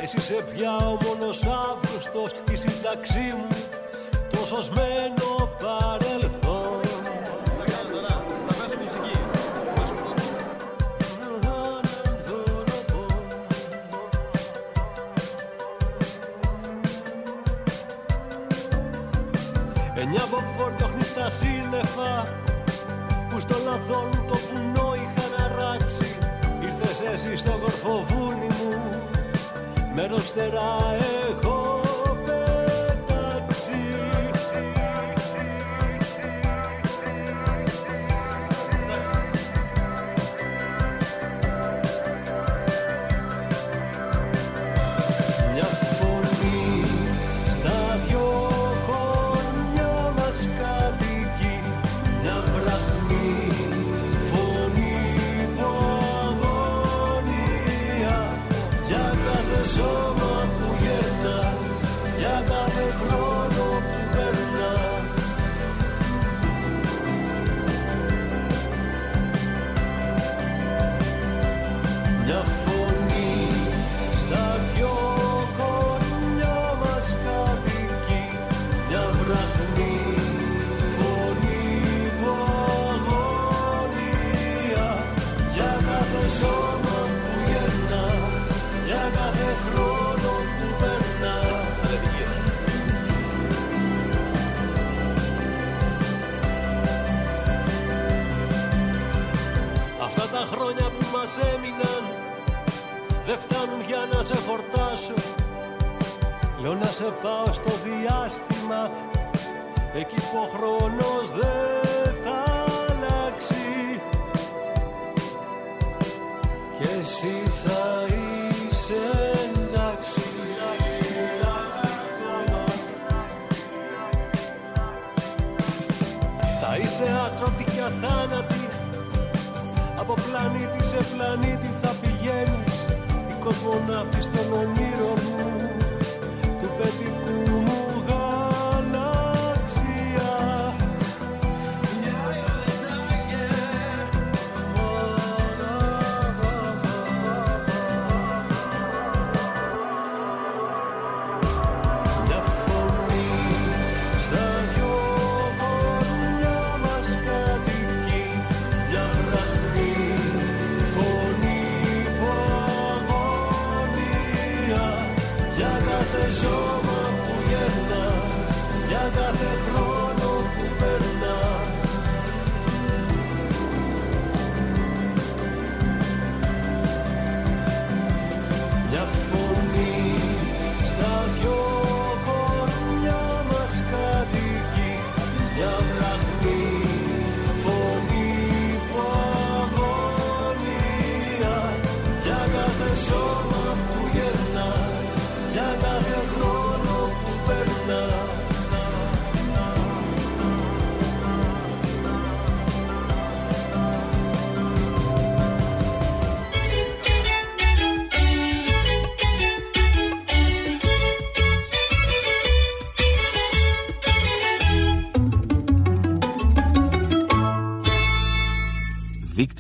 Εσύ 0.03 0.21
σε 0.21 0.35
πια 0.35 0.77
ο 0.77 0.99
μόνος 1.05 1.43
Αύγουστος 1.43 2.31
Η 2.53 2.57
σύνταξή 2.57 3.19
μου 3.19 3.54
το 4.55 4.63
σωσμένο 4.63 5.24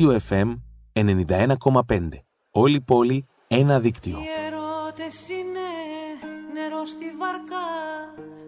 Δίκτυο 0.05 0.21
FM 0.29 0.55
91,5. 0.93 2.09
Όλη 2.51 2.81
πόλη, 2.81 3.27
ένα 3.49 3.81
δίκτυο. 3.81 4.19
Οι 4.19 4.47
ερώτες 4.47 5.29
είναι 5.29 5.69
νερό 6.53 6.87
στη 6.87 7.05
βαρκά, 7.19 7.69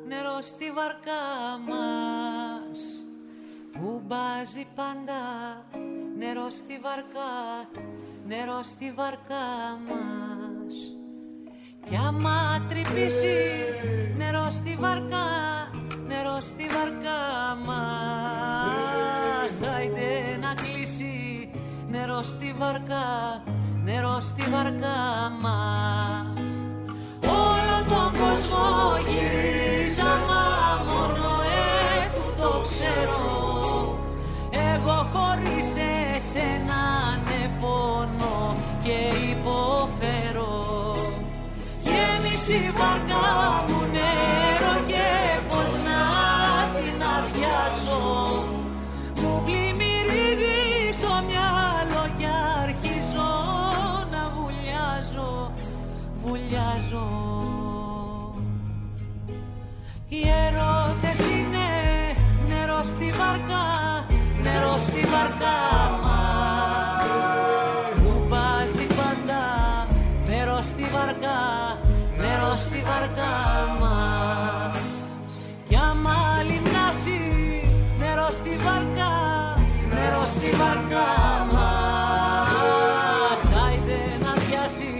νερό 0.08 0.38
στη 0.42 0.70
βαρκά 0.70 1.22
μας 1.68 2.78
Που 3.72 4.02
μπάζει 4.06 4.66
πάντα 4.74 5.22
νερό 6.18 6.50
στη 6.50 6.78
βαρκά, 6.82 7.32
νερό 8.26 8.62
στη 8.62 8.92
βαρκά 8.96 9.46
μας 9.88 10.74
Κι 11.88 11.96
άμα 12.06 12.66
τρυπήσει 12.68 13.36
νερό 14.16 14.50
στη 14.50 14.76
βαρκά, 14.78 15.26
νερό 16.16 16.38
στη 16.40 16.66
βαρκά 16.74 17.22
μας. 17.66 19.54
Άιντε 19.76 20.38
να 20.40 20.54
κλείσει 20.54 21.50
νερό 21.90 22.22
στη 22.22 22.54
βαρκά, 22.58 23.42
νερό 23.84 24.20
στη 24.20 24.42
βαρκά 24.50 25.00
μας. 25.42 26.50
Όλο 27.26 27.76
τον 27.88 28.10
κόσμο 28.20 28.66
γυρίσαμε 29.08 30.42
μόνο 30.88 31.28
έτου 32.02 32.26
το 32.40 32.50
ξέρω. 32.66 33.24
Εγώ 34.72 34.96
χωρίς 35.12 35.68
εσένα 36.16 36.82
ναι 37.24 37.50
πόνο 37.60 38.56
και 38.82 38.98
υποφέρω. 39.30 40.54
Γέμισε 41.82 42.54
η 42.54 42.70
βαρκά 42.78 43.64
μου 43.68 43.80
νερό 43.92 44.55
Μου 49.20 49.42
πλημμυρίζει 49.44 50.92
στο 50.92 51.12
μυαλό 51.26 52.04
και 52.18 52.26
αρχίζω 52.62 53.30
να 54.10 54.30
βουλιάζω, 54.36 55.52
βουλιάζω. 56.22 57.08
Οι 60.08 60.22
ερώτες 60.46 61.18
είναι 61.26 61.68
νερό 62.48 62.82
στη 62.84 63.10
βαρκά, 63.18 63.66
νερό 64.42 64.76
στη 64.78 65.00
βαρκά 65.00 65.58
μας. 66.02 67.06
Μου 68.02 68.26
βάζει 68.28 68.86
πάντα 68.86 69.44
νερό 70.26 70.62
στη 70.62 70.82
βαρκά, 70.82 71.40
νερό 72.16 72.54
στη 72.56 72.82
βαρκά 72.88 73.34
μας. 73.80 75.16
Κι 75.68 75.76
άμα 75.76 76.42
λιμνάσεις 76.42 76.66
νερό 76.86 76.94
στη 76.94 77.45
βαρκά, 78.66 79.14
νερό 79.92 80.24
στη 80.34 80.50
βαρκά 80.60 81.10
μας. 81.52 83.40
Άιντε 83.64 84.00
να 84.24 84.32
πιάσει 84.42 84.90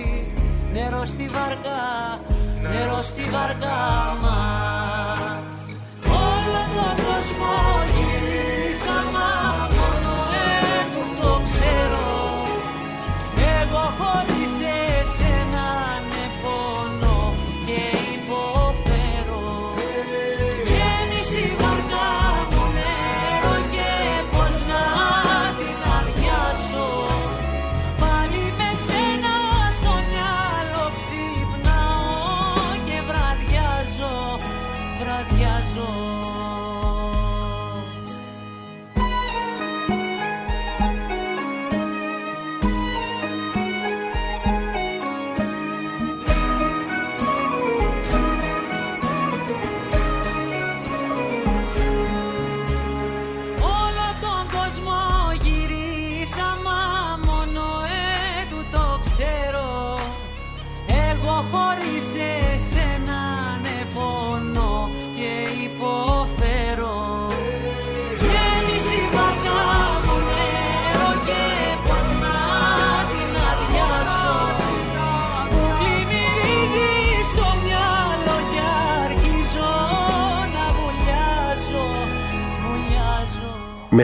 νερό 0.73 1.05
στη 1.07 1.27
βαρκά, 1.29 1.85
νερό 2.63 3.03
στη 3.03 3.23
βαρκά 3.23 3.79
μας 4.23 5.06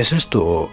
Μέσα 0.02 0.18
στο 0.18 0.70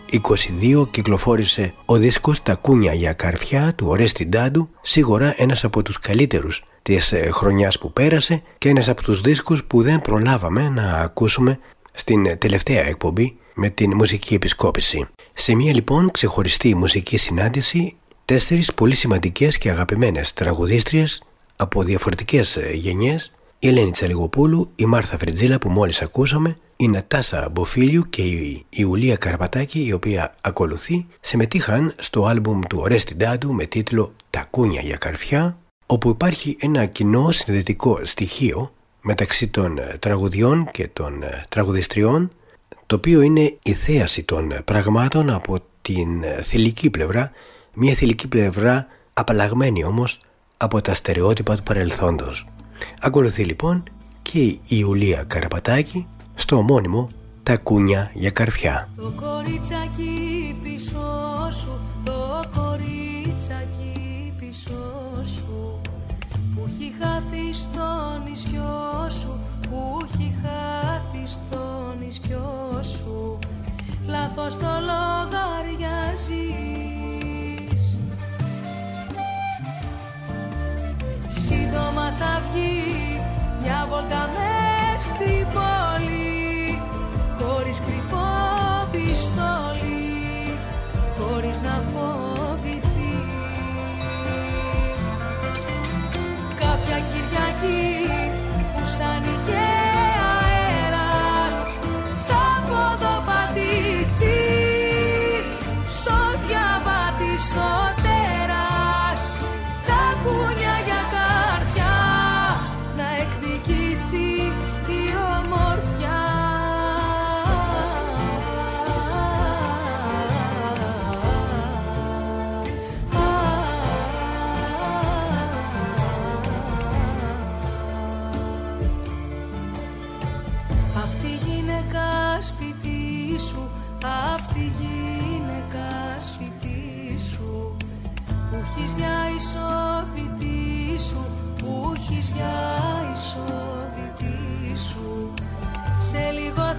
22 0.61 0.85
κυκλοφόρησε 0.91 1.73
ο 1.85 1.97
δίσκος 1.97 2.43
«Τα 2.43 2.55
κούνια 2.55 2.93
για 2.93 3.13
καρφιά» 3.13 3.73
του 3.75 3.87
Ορέστη 3.87 4.25
Ντάντου, 4.25 4.69
σίγουρα 4.81 5.33
ένας 5.37 5.63
από 5.63 5.81
τους 5.81 5.99
καλύτερους 5.99 6.63
της 6.81 7.11
ε, 7.11 7.29
χρονιάς 7.31 7.79
που 7.79 7.93
πέρασε 7.93 8.43
και 8.57 8.69
ένας 8.69 8.89
από 8.89 9.01
τους 9.01 9.21
δίσκους 9.21 9.63
που 9.63 9.81
δεν 9.81 10.01
προλάβαμε 10.01 10.69
να 10.69 10.93
ακούσουμε 10.93 11.59
στην 11.93 12.25
ε, 12.25 12.35
τελευταία 12.35 12.85
εκπομπή 12.85 13.37
με 13.53 13.69
την 13.69 13.93
μουσική 13.93 14.33
επισκόπηση. 14.33 15.07
Σε 15.33 15.55
μια 15.55 15.73
λοιπόν 15.73 16.11
ξεχωριστή 16.11 16.75
μουσική 16.75 17.17
συνάντηση, 17.17 17.95
τέσσερις 18.25 18.73
πολύ 18.73 18.95
σημαντικές 18.95 19.57
και 19.57 19.69
αγαπημένες 19.69 20.33
τραγουδίστριες 20.33 21.23
από 21.55 21.83
διαφορετικές 21.83 22.55
ε, 22.55 22.69
γενιές 22.73 23.31
η 23.59 23.67
Ελένη 23.67 23.91
Τσαλιγοπούλου, 23.91 24.71
η 24.75 24.85
Μάρθα 24.85 25.17
Φριτζίλα 25.17 25.59
που 25.59 25.69
μόλις 25.69 26.01
ακούσαμε, 26.01 26.57
η 26.81 26.87
Νατάσα 26.87 27.49
Μποφίλιου 27.51 28.03
και 28.09 28.21
η 28.21 28.65
Ιουλία 28.69 29.15
Καρπατάκη 29.15 29.85
η 29.85 29.93
οποία 29.93 30.35
ακολουθεί 30.41 31.05
συμμετείχαν 31.21 31.93
στο 31.99 32.25
άλμπουμ 32.25 32.59
του 32.69 32.77
Ορέστη 32.81 33.15
Ντάντου 33.15 33.53
με 33.53 33.65
τίτλο 33.65 34.13
«Τα 34.29 34.47
κούνια 34.49 34.81
για 34.81 34.97
καρφιά» 34.97 35.57
όπου 35.85 36.09
υπάρχει 36.09 36.57
ένα 36.59 36.85
κοινό 36.85 37.31
συνδετικό 37.31 37.99
στοιχείο 38.03 38.73
μεταξύ 39.01 39.47
των 39.47 39.77
ε, 39.77 39.97
τραγουδιών 39.99 40.67
και 40.71 40.87
των 40.87 41.23
ε, 41.23 41.43
τραγουδιστριών 41.49 42.31
το 42.85 42.95
οποίο 42.95 43.21
είναι 43.21 43.57
η 43.63 43.73
θέαση 43.73 44.23
των 44.23 44.51
ε, 44.51 44.61
πραγμάτων 44.65 45.29
από 45.29 45.59
την 45.81 46.23
ε, 46.23 46.41
θηλυκή 46.41 46.89
πλευρά 46.89 47.31
μια 47.73 47.93
θηλυκή 47.93 48.27
πλευρά 48.27 48.87
απαλλαγμένη 49.13 49.83
όμως 49.83 50.19
από 50.57 50.81
τα 50.81 50.93
στερεότυπα 50.93 51.55
του 51.55 51.63
παρελθόντος. 51.63 52.47
Ακολουθεί 52.99 53.43
λοιπόν 53.43 53.83
και 54.21 54.39
η 54.39 54.61
Ιουλία 54.67 55.23
Καραπατάκη 55.23 56.07
στο 56.39 56.55
ομώνυμο 56.55 57.07
«Τα 57.43 57.57
κούνια 57.57 58.11
για 58.13 58.29
καρφιά». 58.29 58.89
Το 58.95 59.13
κοριτσάκι 59.15 60.55
πίσω 60.63 60.99
σου, 61.51 61.79
το 62.03 62.41
κοριτσάκι 62.55 64.33
πίσω 64.39 64.71
σου 65.23 65.81
που 66.55 66.65
έχει 66.67 66.93
χάθει 67.01 67.53
στο 67.53 67.87
νησιό 68.29 69.09
σου, 69.09 69.39
που 69.69 69.97
έχει 70.03 70.35
χάθει 70.41 71.23
στο 71.25 71.93
νησιό 71.99 72.79
σου. 72.83 73.39
Λάθος 74.07 74.57
το 74.57 74.67
λογαριάζεις. 74.89 76.41
Σύντομα 81.27 82.11
θα 82.19 82.41
βγει 82.53 83.21
μια 83.61 83.87
βόλτα 83.89 84.29
μες 84.33 85.05
στην 85.05 85.45
πόλη 85.53 86.28
χωρίς 87.69 87.81
κρυφό 87.85 88.87
πιστόλι, 88.91 90.57
χωρίς 91.17 91.61
να 91.61 91.83
φοβηθεί. 91.93 92.38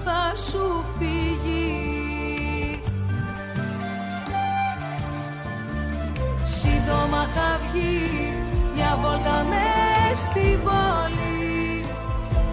Θα 0.04 0.36
σου 0.36 0.84
φύγει. 0.98 2.80
Σύντομα 6.44 7.26
θα 7.34 7.60
βγει 7.62 8.32
μια 8.74 8.98
βόλτα 9.02 9.46
μες 9.50 10.18
στην 10.18 10.58
πόλη. 10.64 11.84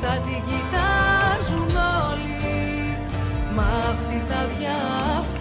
Θα 0.01 0.13
την 0.25 0.41
κοιτάζουν 0.49 1.75
όλοι. 2.09 2.97
Μα 3.55 3.67
αυτή 3.91 4.23
θα 4.29 4.41
διαφορεί 4.57 5.36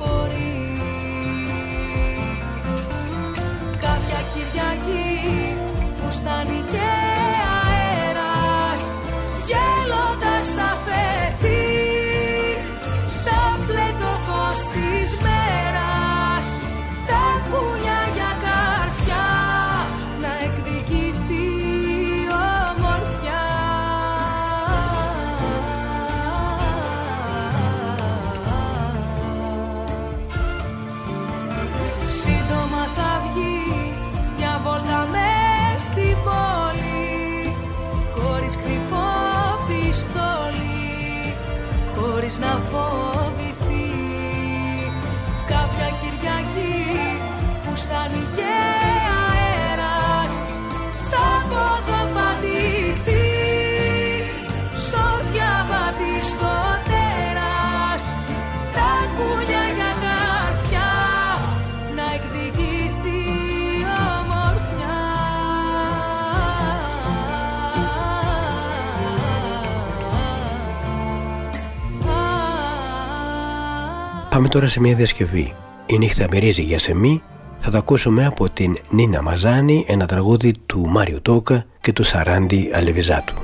τώρα 74.56 74.68
σε 74.68 74.80
μια 74.80 74.94
διασκευή. 74.94 75.54
Η 75.86 75.98
νύχτα 75.98 76.26
μυρίζει 76.30 76.62
για 76.62 76.78
σεμί. 76.78 77.22
Θα 77.58 77.70
το 77.70 77.78
ακούσουμε 77.78 78.26
από 78.26 78.50
την 78.50 78.76
Νίνα 78.90 79.22
Μαζάνη, 79.22 79.84
ένα 79.88 80.06
τραγούδι 80.06 80.54
του 80.66 80.86
Μάριου 80.88 81.22
Τόκα 81.22 81.64
και 81.80 81.92
του 81.92 82.04
Σαράντι 82.04 82.70
Αλεβιζάτου. 82.74 83.34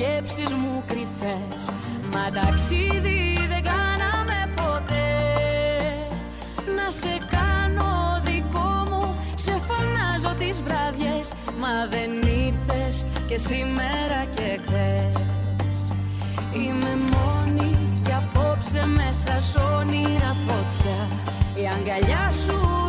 Σκέψεις 0.00 0.52
μου 0.52 0.82
κρυφές. 0.86 1.62
Μα 2.12 2.30
ταξίδι 2.30 3.38
δεν 3.52 3.62
κάναμε 3.72 4.38
ποτέ. 4.54 5.08
Να 6.76 6.90
σε 6.90 7.14
κάνω 7.30 8.20
δικό 8.24 8.70
μου, 8.90 9.14
σε 9.34 9.52
φωνάζω 9.66 10.34
τις 10.38 10.62
βραδιές 10.62 11.32
Μα 11.60 11.86
δεν 11.90 12.10
ήρθες 12.46 13.06
και 13.28 13.38
σήμερα 13.38 14.24
και 14.34 14.60
χθες. 14.64 15.16
Είμαι 16.52 16.96
μόνη 17.12 17.78
και 18.02 18.12
απόψε 18.12 18.86
μέσα 18.86 19.40
σ' 19.40 19.56
όνειρα 19.56 20.36
φωτιά. 20.46 21.00
Η 21.54 21.68
αγκαλιά 21.74 22.32
σου 22.44 22.79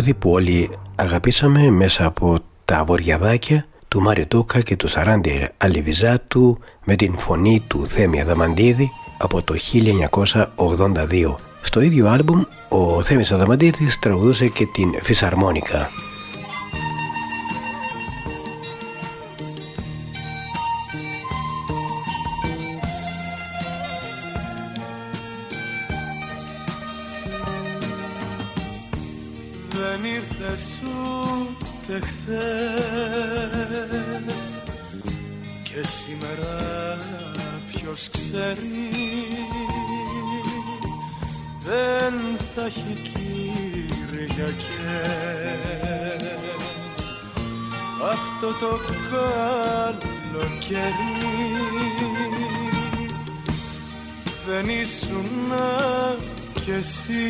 τραγούδι 0.00 0.20
που 0.20 0.30
όλοι 0.30 0.70
αγαπήσαμε 0.94 1.70
μέσα 1.70 2.06
από 2.06 2.38
τα 2.64 2.84
βοριαδάκια 2.84 3.66
του 3.88 4.00
Μάριο 4.00 4.26
Τούκα 4.26 4.60
και 4.60 4.76
του 4.76 4.88
Σαράντι 4.88 5.48
Αλιβιζάτου 5.56 6.58
με 6.84 6.96
την 6.96 7.18
φωνή 7.18 7.62
του 7.66 7.86
Θέμη 7.86 8.20
Αδαμαντίδη 8.20 8.90
από 9.18 9.42
το 9.42 9.54
1982. 10.56 11.34
Στο 11.62 11.80
ίδιο 11.80 12.08
άλμπουμ 12.08 12.42
ο 12.68 13.02
Θέμης 13.02 13.32
Αδαμαντίδης 13.32 13.98
τραγουδούσε 13.98 14.48
και 14.48 14.66
την 14.66 14.94
φυσαρμόνικα. 15.02 15.90
Έχει 42.70 42.94
Κυριακές 43.02 44.60
αυτό 48.10 48.46
το 48.46 48.72
καλοκαίρι 49.90 50.70
δεν 54.46 54.68
ήσουν 54.68 55.52
κι 56.64 56.70
εσύ. 56.70 57.28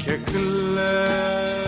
και 0.03 0.11
κλαίει 0.11 1.64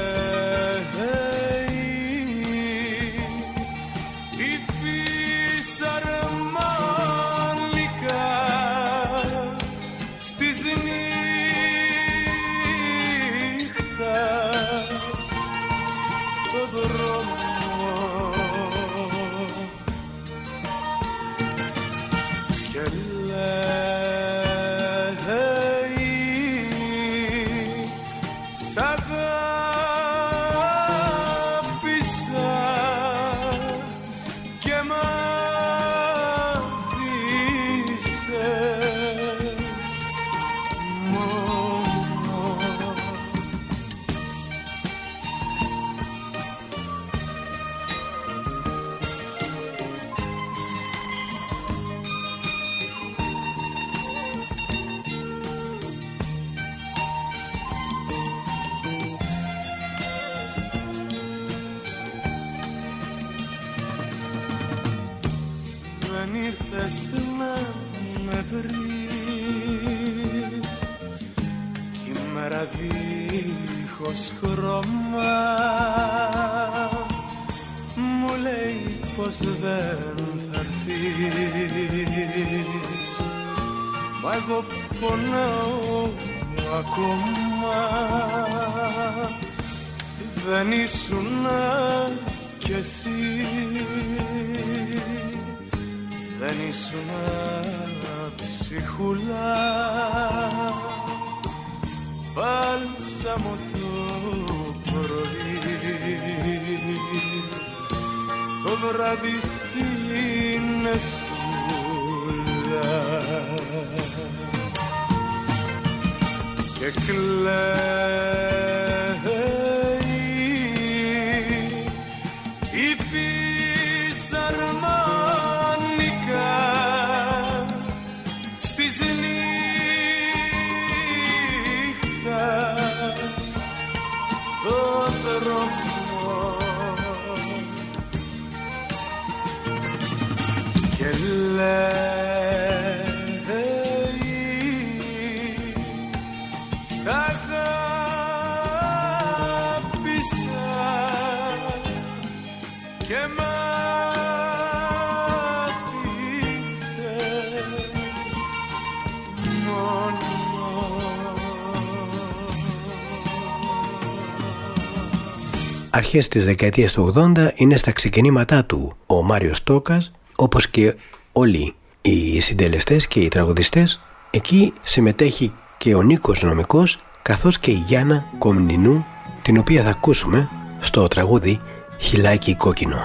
Αρχές 165.97 166.27
της 166.27 166.45
δεκαετίας 166.45 166.91
του 166.91 167.13
80 167.15 167.51
είναι 167.55 167.77
στα 167.77 167.91
ξεκινήματά 167.91 168.65
του 168.65 168.95
ο 169.05 169.23
Μάριος 169.23 169.63
Τόκας 169.63 170.11
όπως 170.35 170.69
και 170.69 170.95
όλοι 171.31 171.73
οι 172.01 172.39
συντελεστές 172.39 173.07
και 173.07 173.19
οι 173.19 173.27
τραγουδιστές. 173.27 174.01
Εκεί 174.31 174.73
συμμετέχει 174.83 175.53
και 175.77 175.95
ο 175.95 176.01
Νίκος 176.01 176.43
Νομικός 176.43 177.03
καθώς 177.21 177.59
και 177.59 177.71
η 177.71 177.83
Γιάννα 177.87 178.25
Κομνηνού 178.37 179.05
την 179.41 179.57
οποία 179.57 179.83
θα 179.83 179.89
ακούσουμε 179.89 180.49
στο 180.79 181.07
τραγούδι 181.07 181.61
«Χιλάκι 181.97 182.55
κόκκινο». 182.55 182.97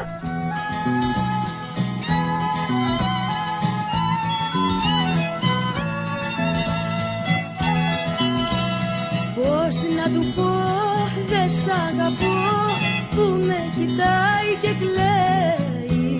Και 14.62 14.72
κλαίει. 14.80 16.18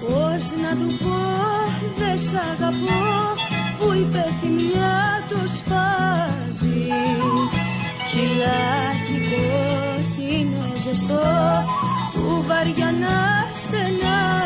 Πώς 0.00 0.44
να 0.62 0.70
του 0.78 0.96
πω 1.02 1.20
δεν 1.98 2.18
σ' 2.18 2.34
αγαπώ 2.52 3.02
που 3.78 3.92
η 3.92 4.06
πεθυμιά 4.12 5.22
του 5.28 5.40
σπάζει. 5.56 6.88
Χιλάκι 8.10 9.18
κόκκινο 9.30 10.64
ζεστό 10.84 11.22
που 12.14 12.44
βαριά 12.46 12.90
να 13.00 13.18
στενάζει 13.62 14.39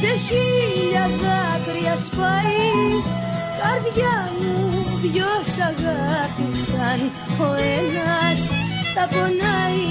χίλια 0.00 1.10
δάκρυα 1.20 1.96
σπάει. 1.96 2.64
Καρδιά 3.60 4.16
μου 4.38 4.84
δυο 5.02 5.32
σ' 5.52 5.60
αγάπησαν 5.70 7.00
Ο 7.40 7.48
ένας 7.78 8.40
τα 8.94 9.08
πονάει. 9.12 9.86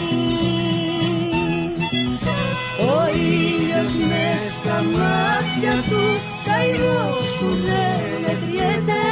Ο 2.93 2.97
ήλιος 3.15 3.93
μες 4.09 4.43
στα 4.51 4.77
μάτια 4.95 5.75
του 5.89 6.03
Καημός 6.45 7.25
που 7.37 7.47
δεν 7.67 8.01
μετριέται. 8.23 9.03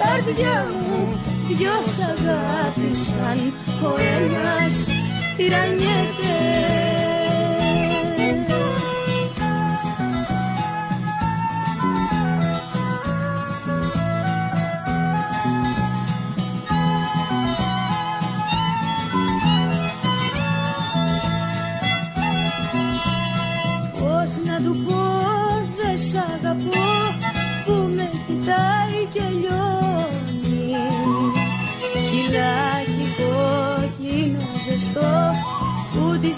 Καρδιά 0.00 0.66
μου 0.80 1.20
δυο 1.48 1.76
σ' 1.94 2.02
αγάπησαν 2.12 3.52
Ο 3.82 3.90
ένας 4.16 4.74
τυραννιέται 5.36 7.11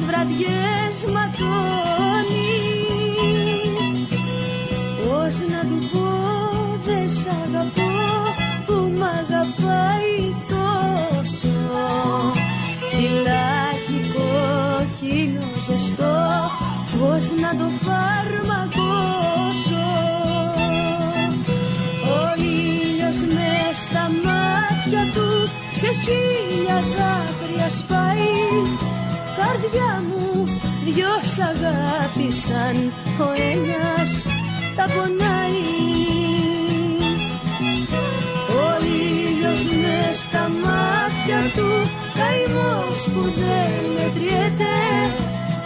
βραδιές 0.07 0.97
ματώνει. 1.15 2.55
Πώς 5.25 5.37
να 5.53 5.61
του 5.69 5.79
πω 5.93 6.09
δεν 6.85 7.11
σ' 7.11 7.27
αγαπώ 7.45 7.93
που 8.67 8.73
μ' 8.73 9.03
αγαπάει 9.03 10.17
τόσο 10.53 11.57
Χιλάκι 12.91 13.99
κόκκινο 14.15 15.47
ζεστό 15.67 16.19
πώς 16.99 17.25
να 17.43 17.51
το 17.61 17.69
φαρμακώσω 17.85 19.87
Ο 22.17 22.19
ήλιος 22.37 23.19
μες 23.35 23.77
στα 23.87 24.05
μάτια 24.25 25.03
του 25.15 25.29
σε 25.79 25.89
χίλια 26.03 26.79
δάκρυα 26.97 27.71
σπάει 27.71 28.33
καρδιά 29.45 30.03
μου 30.09 30.45
δυο 30.85 31.15
σ' 31.33 31.39
αγάπησαν 31.53 32.93
ο 33.19 33.29
ένας 33.53 34.27
τα 34.77 34.87
πονάει. 34.95 35.63
Ο 38.61 38.85
ήλιος 38.85 39.65
μες 39.65 40.19
στα 40.19 40.45
μάτια 40.63 41.41
του 41.55 41.71
καημός 42.19 42.99
που 43.13 43.23
δεν 43.41 43.81
μετριέται. 43.97 44.77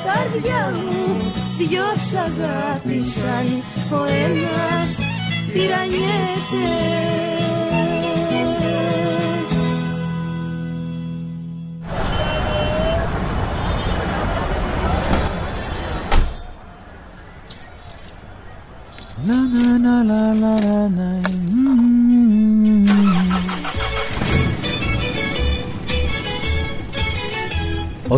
Καρδιά 0.07 0.63
μου 0.81 1.33
δυο 1.59 1.89
σ' 2.09 2.17
αγάπησαν 2.29 3.47
ο 3.91 4.05
ένας 4.05 4.91
τυραννιέται 5.53 7.38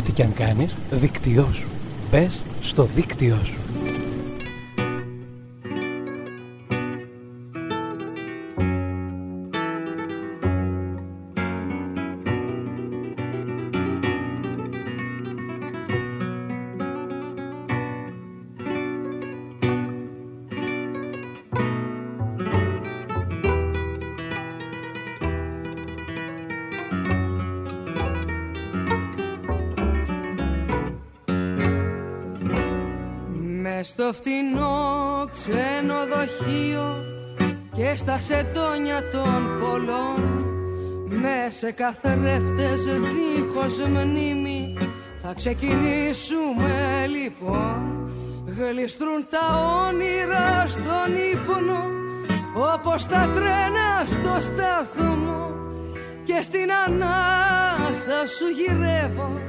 Ό,τι 0.01 0.13
και 0.13 0.23
αν 0.23 0.33
κάνεις, 0.33 0.75
δίκτυό 0.91 1.49
σου. 1.53 1.69
Μπες 2.11 2.41
στο 2.63 2.89
δίκτυό 2.95 3.39
σου. 3.45 3.80
Στα 38.01 38.19
σετόνια 38.19 39.09
των 39.13 39.59
πολλών. 39.61 40.21
Με 41.07 41.51
σε 41.59 41.71
καθρέφτες 41.71 42.83
δίχως 42.85 43.79
μνήμη. 43.79 44.77
Θα 45.23 45.33
ξεκινήσουμε 45.37 47.07
λοιπόν. 47.17 48.09
Γλιστρούν 48.57 49.27
τα 49.31 49.47
όνειρα 49.87 50.67
στον 50.67 51.09
ύπνο. 51.33 51.81
Όπως 52.75 53.07
τα 53.07 53.29
τρένα 53.35 53.89
στο 54.05 54.35
σταθμό. 54.41 55.51
Και 56.25 56.39
στην 56.43 56.69
ανάσα 56.87 58.27
σου 58.37 58.47
γυρεύω. 58.59 59.41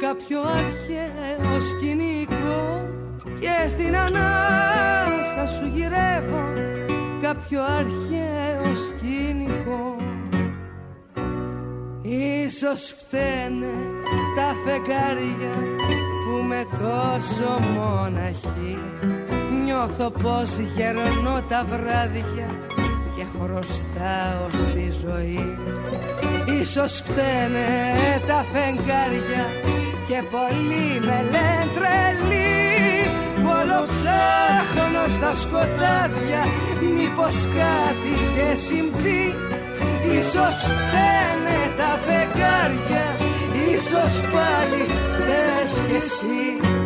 Κάποιο 0.00 0.40
αρχαίο 0.40 1.60
σκηνικό. 1.60 2.88
Και 3.40 3.68
στην 3.68 3.96
ανάσα 3.96 5.46
σου 5.46 5.70
γυρεύω 5.74 6.79
κάποιο 7.50 7.64
αρχαίο 7.78 8.76
σκηνικό. 8.76 9.96
Ίσως 12.02 12.94
φταίνε 12.98 13.74
τα 14.36 14.54
φεγγάρια 14.64 15.54
που 16.24 16.44
με 16.46 16.64
τόσο 16.70 17.60
μοναχή. 17.74 18.78
Νιώθω 19.64 20.10
πως 20.10 20.58
γερνώ 20.76 21.40
τα 21.48 21.64
βράδια 21.64 22.48
και 23.16 23.24
χρωστάω 23.38 24.48
στη 24.52 24.92
ζωή. 25.00 25.56
Ίσως 26.60 27.02
φταίνε 27.04 27.66
τα 28.26 28.44
φεγγάρια 28.52 29.44
και 30.06 30.22
πολλοί 30.30 31.00
με 31.00 31.22
λένε 31.30 31.66
τρελή 31.74 32.69
Όλο 33.60 33.86
ψάχνω 33.92 35.04
στα 35.16 35.34
σκοτάδια 35.34 36.42
Μήπως 36.94 37.36
κάτι 37.44 38.14
και 38.34 38.56
συμβεί. 38.56 39.34
Ίσως 40.18 40.56
φταίνε 40.78 41.58
τα 41.76 41.98
φεγγάρια 42.04 43.16
Ίσως 43.74 44.20
πάλι 44.32 44.82
θες 45.16 45.84
κι 45.88 45.94
εσύ 45.94 46.79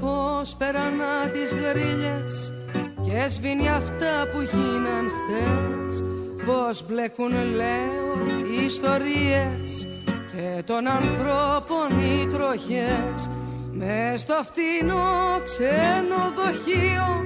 φως 0.00 0.54
περανά 0.54 1.28
τις 1.32 1.52
γρίλες 1.52 2.54
Και 3.02 3.28
σβήνει 3.28 3.68
αυτά 3.68 4.14
που 4.32 4.40
γίναν 4.40 5.10
χτες. 5.16 6.02
Πως 6.46 6.84
μπλέκουν 6.86 7.32
λέω 7.54 8.26
οι 8.50 8.64
ιστορίες 8.64 9.88
Και 10.32 10.62
των 10.62 10.86
ανθρώπων 10.86 11.88
οι 12.00 12.26
τροχές. 12.26 13.28
Μες 13.72 14.20
στο 14.20 14.38
φτηνό 14.48 15.40
ξενοδοχείο 15.44 17.24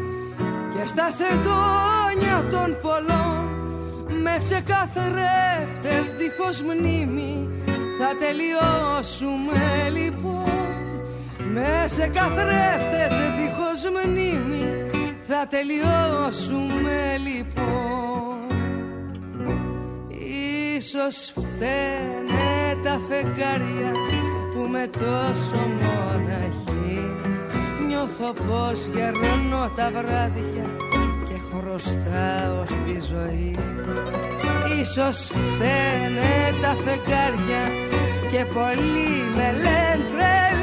Και 0.72 0.86
στα 0.86 1.10
σεντόνια 1.10 2.48
των 2.50 2.76
πολλών. 2.82 3.44
Με 4.22 4.38
σε 4.38 4.60
καθρέφτες 4.60 6.16
δίχως 6.16 6.62
μνήμη 6.62 7.48
Θα 7.98 8.10
τελειώσουμε 8.18 9.90
λοιπόν 9.92 10.15
Με 11.58 11.86
σε 11.88 12.06
καθρέφτες 12.06 13.16
δίχως 13.36 13.80
μνήμη 14.04 14.66
θα 15.28 15.46
τελειώσουμε 15.50 16.98
λοιπόν. 17.26 18.46
Ίσως 20.76 21.32
φταίνε 21.36 22.80
τα 22.82 23.00
φεγγάρια 23.08 23.92
που 24.52 24.68
με 24.70 24.86
τόσο 24.86 25.60
μοναχή 25.80 27.14
Νιώθω 27.86 28.32
πως 28.32 28.86
γερνώ 28.94 29.70
τα 29.76 29.90
βράδια 29.90 30.66
και 31.24 31.38
χρωστάω 31.48 32.64
στη 32.66 33.00
ζωή. 33.10 33.56
Ίσως 34.82 35.18
φταίνε 35.18 36.60
τα 36.62 36.76
φεγγάρια 36.84 37.62
και 38.30 38.44
πολλοί 38.44 39.36
με 39.36 39.52
λένε 39.52 39.86
τρελή 40.12 40.55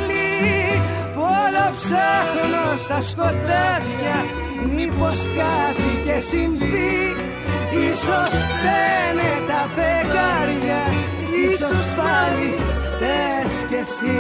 Που 1.44 1.50
όλο 1.50 1.72
ψάχνω 1.72 2.78
στα 2.78 3.02
σκοτάδια. 3.02 4.18
Μήπως 4.76 5.28
κάτι 5.28 5.92
και 6.06 6.20
συμβεί. 6.20 7.16
Ίσως 7.90 8.30
φταίνε 8.30 9.32
τα 9.48 9.68
φεγγάρια. 9.76 10.82
Ίσως 11.54 11.96
πάλι 11.96 12.54
φταίς 12.86 13.66
κι 13.68 13.76
εσύ. 13.76 14.20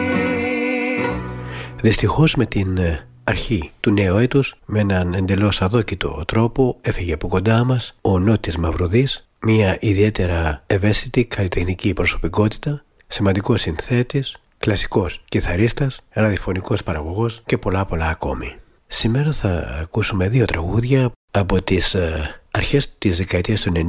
Δυστυχώς 1.81 2.35
με 2.35 2.45
την 2.45 2.77
ε, 2.77 3.07
αρχή 3.23 3.71
του 3.79 3.91
νέου 3.91 4.17
έτους 4.17 4.55
με 4.65 4.79
έναν 4.79 5.13
εντελώς 5.13 5.61
αδόκητο 5.61 6.23
τρόπο 6.27 6.77
έφυγε 6.81 7.13
από 7.13 7.27
κοντά 7.27 7.63
μας 7.63 7.97
ο 8.01 8.19
Νότης 8.19 8.57
Μαυροδής 8.57 9.27
μια 9.39 9.77
ιδιαίτερα 9.79 10.63
ευαίσθητη 10.67 11.25
καλλιτεχνική 11.25 11.93
προσωπικότητα 11.93 12.83
σημαντικός 13.07 13.61
συνθέτης, 13.61 14.35
κλασικός 14.63 15.21
κιθαρίστας, 15.29 15.99
ραδιοφωνικός 16.09 16.83
παραγωγός 16.83 17.41
και 17.45 17.57
πολλά 17.57 17.85
πολλά 17.85 18.07
ακόμη. 18.09 18.55
Σήμερα 18.87 19.31
θα 19.31 19.77
ακούσουμε 19.81 20.29
δύο 20.29 20.45
τραγούδια 20.45 21.11
από 21.31 21.61
τις 21.61 21.93
ε, 21.93 22.41
αρχές 22.51 22.93
της 22.97 23.17
δεκαετίας 23.17 23.61
του 23.61 23.71
90 23.75 23.79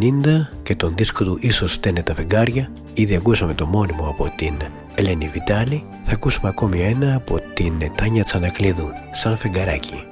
και 0.62 0.74
τον 0.74 0.94
δίσκο 0.96 1.24
του 1.24 1.38
«Ίσως 1.40 1.72
στένε 1.72 2.02
τα 2.02 2.14
φεγγάρια». 2.14 2.70
Ήδη 2.94 3.16
ακούσαμε 3.16 3.54
το 3.54 3.66
μόνιμο 3.66 4.08
από 4.08 4.32
την 4.36 4.54
Ελένη 4.94 5.28
Βιτάλη. 5.28 5.84
Θα 6.04 6.12
ακούσουμε 6.12 6.48
ακόμη 6.48 6.80
ένα 6.82 7.14
από 7.14 7.40
την 7.54 7.72
Τάνια 7.94 8.24
Τσανακλείδου, 8.24 8.88
«Σαν 9.12 9.36
φεγγαράκι». 9.36 10.04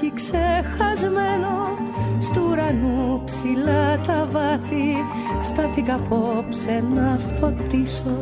Φεγγαράκι 0.00 0.12
ξεχασμένο 0.14 1.78
Στου 2.20 2.46
ουρανού 2.50 3.22
ψηλά 3.24 3.98
τα 4.06 4.28
βάθη. 4.32 4.96
Στάθηκα 5.42 5.94
απόψε 5.94 6.84
να 6.94 7.18
φωτίσω 7.40 8.20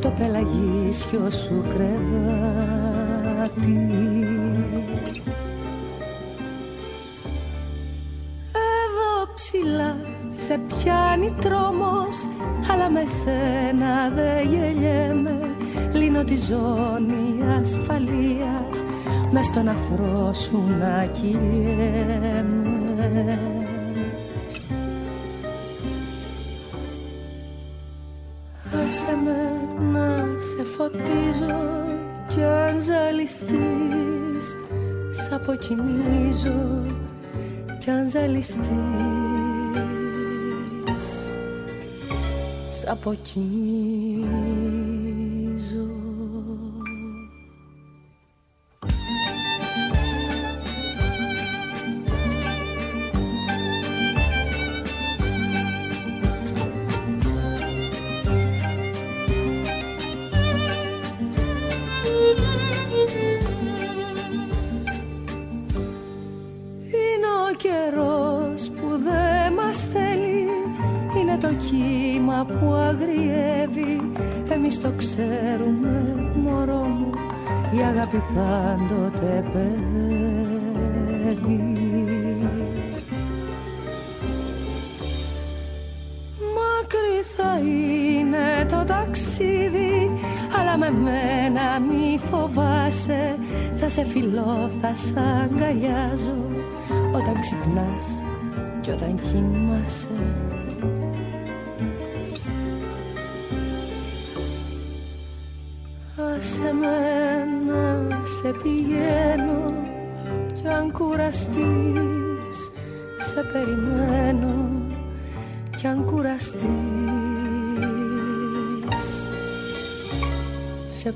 Το 0.00 0.08
πελαγίσιο 0.08 1.30
σου 1.30 1.64
κρεβάτι. 1.68 2.70
Εδώ 8.52 9.32
ψηλά 9.34 9.96
σε 10.28 10.60
πιάνει 10.68 11.34
τρόμος 11.40 12.28
Αλλά 12.72 12.90
με 12.90 13.04
σένα 13.06 14.10
δεν 14.14 14.48
γελιέμαι. 14.48 15.56
Λύνω 15.92 16.24
τη 16.24 16.36
ζώνη 16.36 17.42
ασφαλείας 17.60 18.71
Μες 19.32 19.46
στον 19.46 19.68
αφρό 19.68 20.32
σου 20.32 20.64
να 20.78 21.06
κυλιέμαι 21.06 22.58
Άσε 28.86 29.16
με 29.24 29.40
να 29.92 30.24
σε 30.38 30.62
φωτίζω 30.64 31.60
κι 32.28 32.42
αν 32.42 32.82
ζαλιστείς 32.82 34.56
Σ' 35.10 35.32
αποκοιμίζω 35.32 36.82
κι 37.82 37.90
αν 37.90 38.10
ζαλιστείς. 38.10 38.62
Σ' 42.70 42.88
αποκοιμίζω 42.88 44.01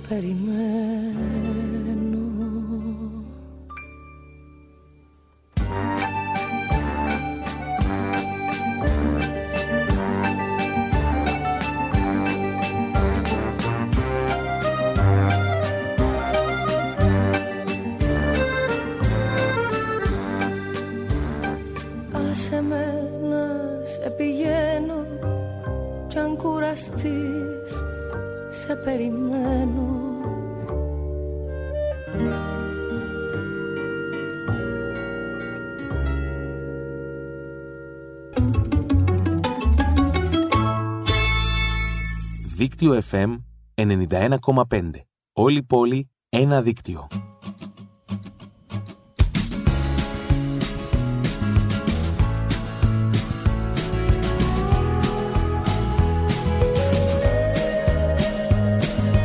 περιμένω 0.09 0.86
Δίκτυο 42.79 43.03
FM 43.11 43.37
91,5. 43.74 44.91
Όλη 45.33 45.62
πόλη, 45.62 46.11
ένα 46.29 46.62
δίκτυο. 46.62 47.07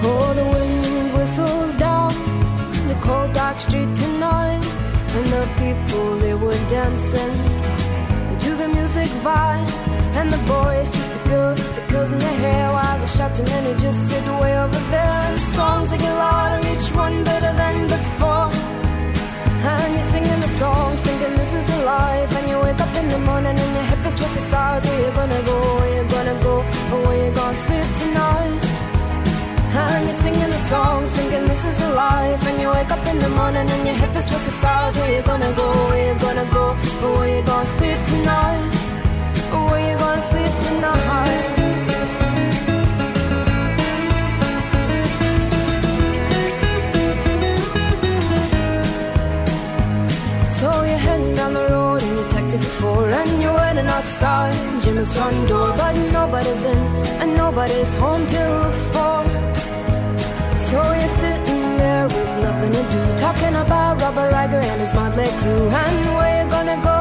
Oh, 0.03 0.33
the 0.39 0.45
wind 0.53 1.13
whistles 1.15 1.73
down 1.75 2.11
the 2.91 2.97
cold 3.05 3.31
dark 3.33 3.57
street 3.65 3.91
tonight, 4.03 4.63
and 5.17 5.25
the 5.35 5.45
people 5.61 6.07
they 6.23 6.35
were 6.43 6.61
dancing 6.77 7.35
to 8.43 8.49
the 8.61 8.67
music 8.77 9.09
vibe, 9.25 9.90
and 10.19 10.31
the 10.31 10.41
boys, 10.55 10.89
just 10.91 11.09
the 11.15 11.29
girls 11.29 11.57
with 11.59 11.75
the 11.75 11.81
curls 11.91 12.11
in 12.11 12.19
their 12.19 12.37
hair. 12.43 12.71
While 12.73 12.99
the 12.99 13.07
shouting 13.07 13.45
men 13.45 13.63
who 13.65 13.73
just 13.79 13.99
sit 14.09 14.23
way 14.41 14.53
over 14.57 14.81
there. 14.93 15.17
And 15.25 15.37
the 15.37 15.45
songs 15.57 15.89
they 15.91 15.97
get 15.97 16.13
louder, 16.13 16.67
each 16.73 16.87
one 16.95 17.23
better 17.23 17.53
than 17.61 17.87
before. 17.87 18.49
And 19.71 19.93
you're 19.95 20.09
singing 20.13 20.41
the 20.45 20.51
songs, 20.61 20.99
thinking 21.01 21.33
this 21.41 21.53
is 21.53 21.69
a 21.77 21.79
life. 21.85 22.31
And 22.37 22.49
you 22.49 22.57
wake 22.59 22.81
up 22.85 22.93
in 23.01 23.07
the 23.09 23.19
morning 23.19 23.55
and 23.63 23.71
your 23.77 23.87
hip 23.91 24.05
is 24.05 24.15
twisted 24.19 24.45
sides. 24.51 24.85
Where 24.85 24.99
you 25.05 25.11
gonna 25.19 25.41
go? 25.51 25.57
Where 25.79 25.93
you 25.97 26.03
gonna 26.15 26.37
go? 26.43 26.55
Or 26.91 26.99
where 27.05 27.19
you 27.25 27.31
gonna 27.33 27.63
sleep 27.65 27.87
tonight? 28.01 28.59
And 29.81 30.03
you're 30.07 30.21
singing 30.25 30.51
the 30.55 30.61
songs, 30.73 31.11
thinking 31.11 31.47
this 31.47 31.63
is 31.65 31.81
a 31.81 31.89
life. 31.93 32.41
And 32.49 32.59
you 32.61 32.69
wake 32.69 32.91
up 32.91 33.05
in 33.07 33.17
the 33.19 33.29
morning 33.29 33.67
and 33.75 33.83
your 33.87 33.95
hip 33.95 34.13
is 34.19 34.25
twisted 34.29 34.57
sides. 34.63 34.97
Where 34.97 35.11
you 35.15 35.21
gonna 35.21 35.51
go? 35.61 35.67
Where 35.89 36.13
you 36.13 36.19
gonna 36.19 36.47
go? 36.51 36.65
Or 37.03 37.11
where 37.17 37.29
you 37.35 37.41
gonna 37.43 37.65
sleep 37.77 37.99
tonight? 38.11 38.80
Outside. 54.01 54.81
Jimmy's 54.81 55.13
front 55.13 55.47
door 55.47 55.73
But 55.77 55.93
nobody's 56.11 56.63
in 56.65 56.77
and 57.21 57.35
nobody's 57.37 57.93
home 57.95 58.25
till 58.27 58.71
four. 58.91 59.23
So 60.67 60.77
you're 60.99 61.15
sitting 61.23 61.63
there 61.81 62.05
with 62.05 62.31
nothing 62.45 62.71
to 62.77 62.83
do 62.93 63.01
Talking 63.17 63.55
about 63.55 64.01
Robert 64.01 64.31
Riger 64.33 64.63
and 64.71 64.81
his 64.81 64.93
motley 64.93 65.29
crew. 65.39 65.69
And 65.83 66.05
where 66.15 66.43
you 66.43 66.49
gonna 66.49 66.79
go 66.83 67.00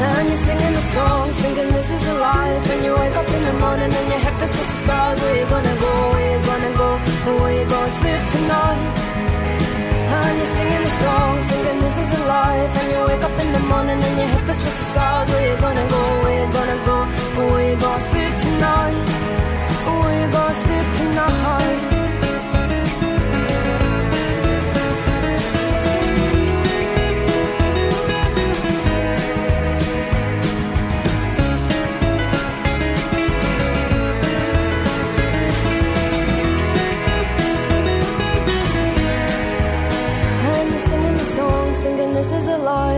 and 0.00 0.28
you're 0.28 0.36
singing 0.36 0.72
the 0.72 0.84
song, 0.94 1.30
thinking 1.42 1.68
this 1.72 1.90
is 1.90 2.08
a 2.08 2.14
life 2.14 2.70
And 2.70 2.84
you 2.84 2.92
wake 2.94 3.16
up 3.16 3.28
in 3.28 3.42
the 3.42 3.52
morning 3.64 3.92
and 3.92 4.08
your 4.08 4.18
head 4.18 4.34
feels 4.38 4.50
towards 4.50 4.72
the 4.72 4.78
stars 4.84 5.20
Where 5.20 5.36
you 5.40 5.46
gonna 5.46 5.76
go, 5.86 5.92
where 6.12 6.28
you 6.32 6.40
gonna 6.44 6.76
go, 6.76 6.90
and 7.26 7.40
where 7.40 7.54
you 7.58 7.64
gonna 7.68 7.98
sleep 8.00 8.22
tonight 8.36 9.02
and 10.14 10.38
you're 10.38 10.54
singing 10.56 10.82
the 10.82 10.94
song, 11.02 11.42
thinking 11.44 11.80
this 11.80 11.98
is 11.98 12.20
a 12.20 12.26
life. 12.26 12.72
And 12.80 12.92
you 12.92 13.00
wake 13.08 13.24
up 13.24 13.36
in 13.40 13.52
the 13.52 13.60
morning 13.60 13.98
and 14.08 14.16
your 14.18 14.28
head 14.28 14.44
feels 14.46 14.60
towards 14.62 14.78
the 14.78 14.86
stars. 14.92 15.28
Where 15.30 15.50
you 15.50 15.56
gonna 15.58 15.88
go? 15.88 16.02
Where 16.22 16.46
you 16.46 16.52
gonna 16.52 16.78
go? 16.84 16.98
Where 17.50 17.70
you 17.70 17.76
gonna 17.80 18.10
sleep 18.10 18.34
tonight? 18.46 19.08
Where 20.00 20.16
you 20.20 20.30
gonna 20.30 20.62
sleep 20.64 20.86
tonight? 21.00 21.61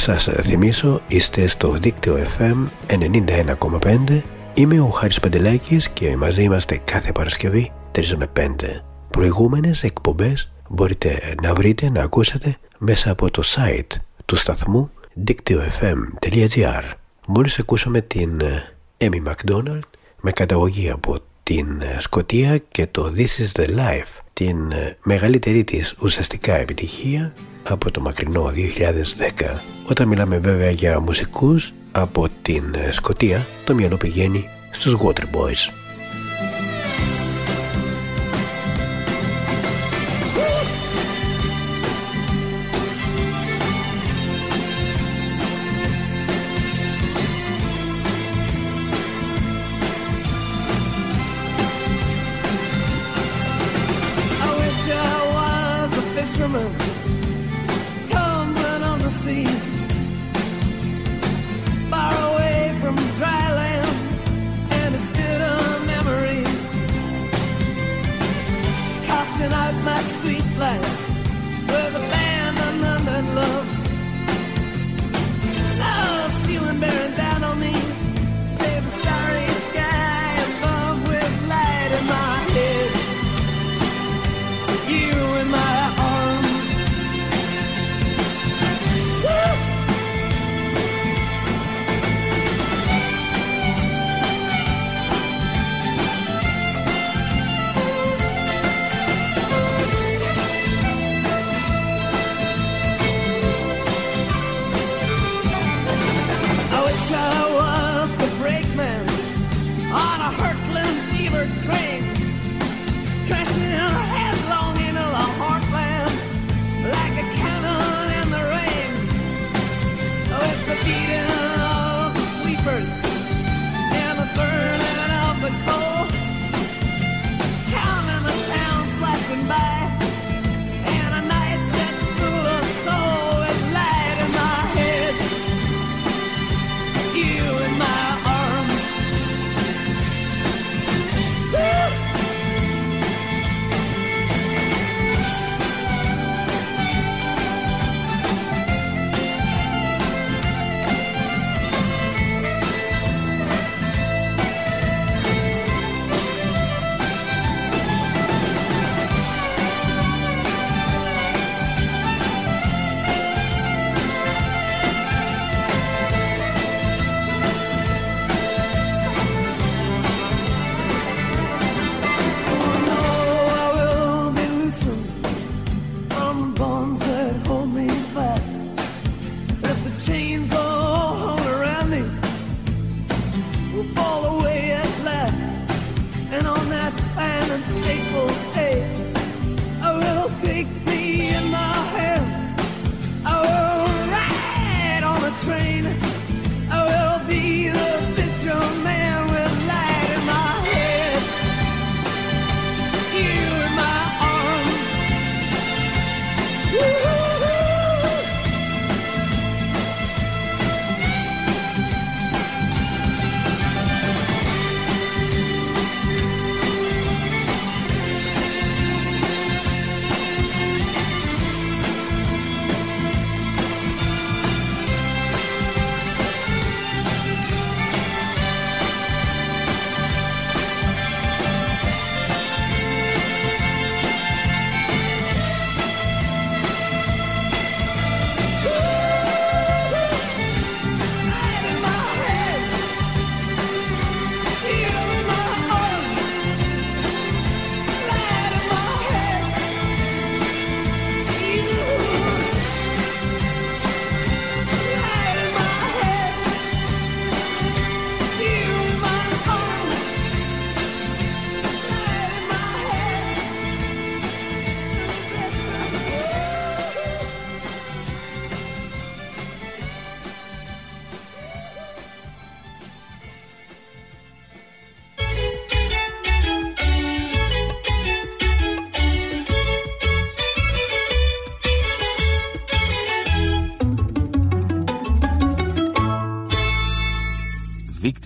Σας 0.00 0.28
θυμίσω, 0.42 1.00
είστε 1.08 1.46
στο 1.46 1.72
δίκτυο 1.72 2.16
FM 2.38 2.66
91,5. 2.86 4.20
Είμαι 4.54 4.80
ο 4.80 4.88
Χάρης 4.88 5.20
Παντελάκης 5.20 5.88
και 5.88 6.16
μαζί 6.16 6.42
είμαστε 6.42 6.80
κάθε 6.84 7.12
Παρασκευή 7.12 7.72
3 7.92 8.04
με 8.16 8.26
5. 8.36 8.46
Προηγούμενες 9.10 9.82
εκπομπές 9.82 10.52
μπορείτε 10.68 11.34
να 11.42 11.54
βρείτε, 11.54 11.90
να 11.90 12.02
ακούσετε 12.02 12.56
μέσα 12.78 13.10
από 13.10 13.30
το 13.30 13.42
site 13.44 13.96
του 14.24 14.36
σταθμού 14.36 14.90
δίκτυο.fm.gr 15.14 16.82
Μόλις 17.26 17.58
ακούσαμε 17.58 18.00
την 18.00 18.40
Amy 18.98 19.22
McDonald 19.28 19.80
με 20.20 20.32
καταγωγή 20.32 20.90
από 20.90 21.18
την 21.54 21.80
ε, 21.80 22.00
Σκοτία 22.00 22.58
και 22.68 22.86
το 22.86 23.12
This 23.16 23.20
is 23.20 23.60
the 23.60 23.68
Life 23.68 24.22
την 24.32 24.70
ε, 24.70 24.96
μεγαλύτερη 25.02 25.64
της 25.64 25.94
ουσιαστικά 26.02 26.54
επιτυχία 26.54 27.32
από 27.62 27.90
το 27.90 28.00
μακρινό 28.00 28.52
2010 28.54 29.58
όταν 29.88 30.08
μιλάμε 30.08 30.38
βέβαια 30.38 30.70
για 30.70 31.00
μουσικούς 31.00 31.72
από 31.92 32.28
την 32.42 32.74
ε, 32.74 32.92
Σκοτία 32.92 33.46
το 33.64 33.74
μυαλό 33.74 33.96
πηγαίνει 33.96 34.48
στους 34.70 34.94
Waterboys 35.02 35.72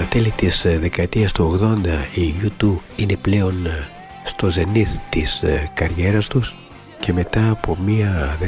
Στα 0.00 0.08
τέλη 0.08 0.30
της 0.30 0.64
ε, 0.64 0.78
δεκαετίας 0.78 1.32
του 1.32 1.58
80 1.84 2.18
οι 2.18 2.34
U2 2.42 2.76
είναι 2.96 3.16
πλέον 3.16 3.66
ε, 3.66 3.88
στο 4.24 4.50
ζενήθ 4.50 4.90
της 5.10 5.42
ε, 5.42 5.70
καριέρας 5.74 6.26
τους 6.26 6.54
και 7.00 7.12
μετά 7.12 7.50
από 7.50 7.78
μία 7.84 8.38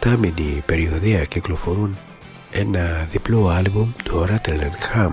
18 0.00 0.16
μήνη 0.18 0.62
περιοδία 0.66 1.24
κυκλοφορούν 1.24 1.96
ένα 2.50 3.06
διπλό 3.10 3.48
άλμπουμ 3.48 3.90
του 4.04 4.26
Rattle 4.28 4.60
Ham 4.94 5.12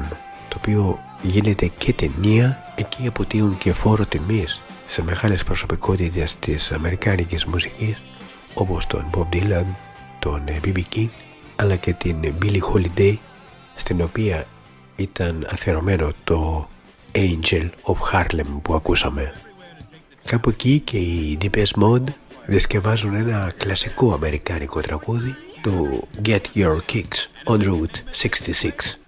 το 0.49 0.55
οποίο 0.57 0.99
γίνεται 1.21 1.71
και 1.77 1.93
ταινία 1.93 2.73
εκεί 2.75 3.07
αποτείουν 3.07 3.57
και 3.57 3.73
φόρο 3.73 4.05
τιμής 4.05 4.61
σε 4.87 5.03
μεγάλες 5.03 5.43
προσωπικότητες 5.43 6.35
της 6.39 6.71
αμερικάνικης 6.71 7.45
μουσικής 7.45 8.01
όπως 8.53 8.87
τον 8.87 9.09
Bob 9.15 9.35
Dylan, 9.35 9.65
τον 10.19 10.41
B.B. 10.63 10.81
King 10.95 11.09
αλλά 11.55 11.75
και 11.75 11.93
την 11.93 12.33
Billie 12.41 12.61
Holiday 12.73 13.15
στην 13.75 14.01
οποία 14.01 14.45
ήταν 14.99 15.47
αφιερωμένο 15.51 16.11
το 16.23 16.69
Angel 17.11 17.69
of 17.83 17.95
Harlem 18.11 18.59
που 18.61 18.73
ακούσαμε. 18.73 19.33
Κάπου 20.25 20.49
εκεί 20.49 20.79
και 20.79 20.97
οι 20.97 21.37
Deepest 21.41 21.81
Mode 21.83 22.13
διασκευάζουν 22.45 23.15
ένα 23.15 23.51
κλασικό 23.57 24.13
αμερικάνικο 24.13 24.81
τραγούδι 24.81 25.35
το 25.61 26.01
Get 26.25 26.41
Your 26.55 26.77
Kicks 26.93 27.27
on 27.45 27.61
Route 27.61 27.97
66. 28.21 28.99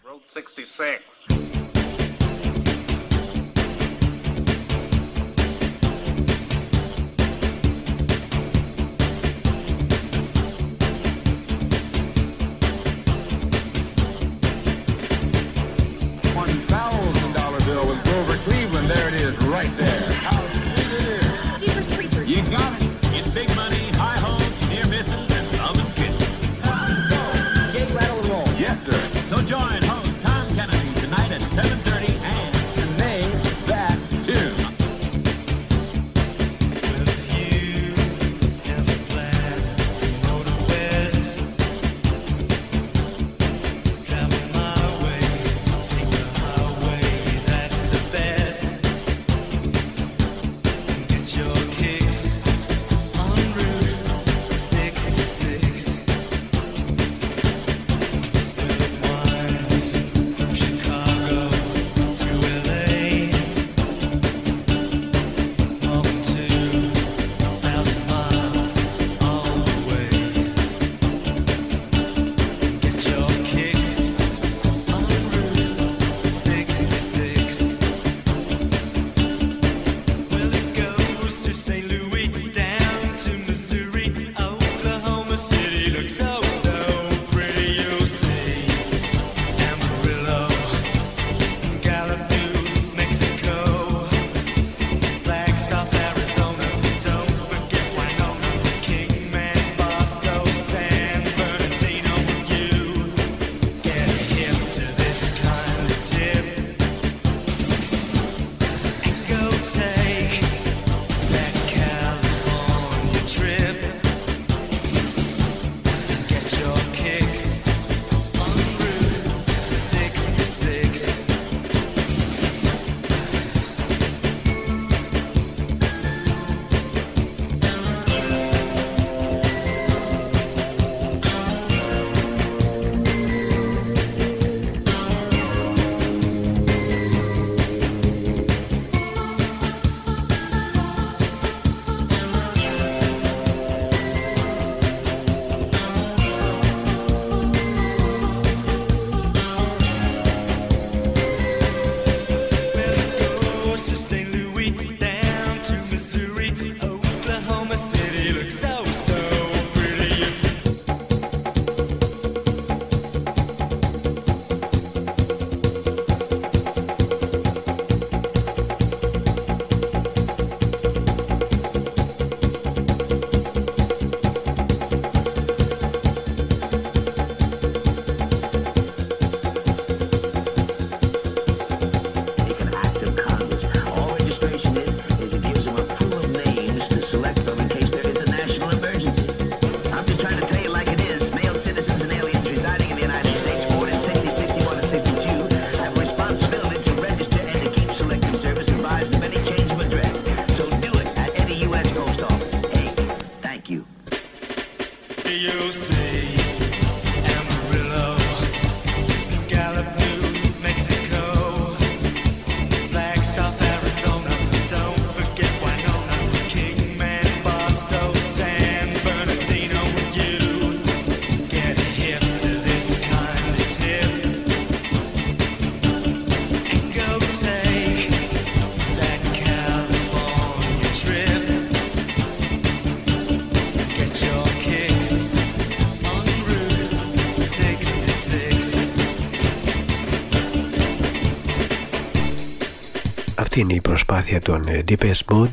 Είναι 243.55 243.73
η 243.73 243.81
προσπάθεια 243.81 244.41
των 244.41 244.67
ε, 244.67 244.83
Deepest 244.87 245.33
Mode 245.33 245.51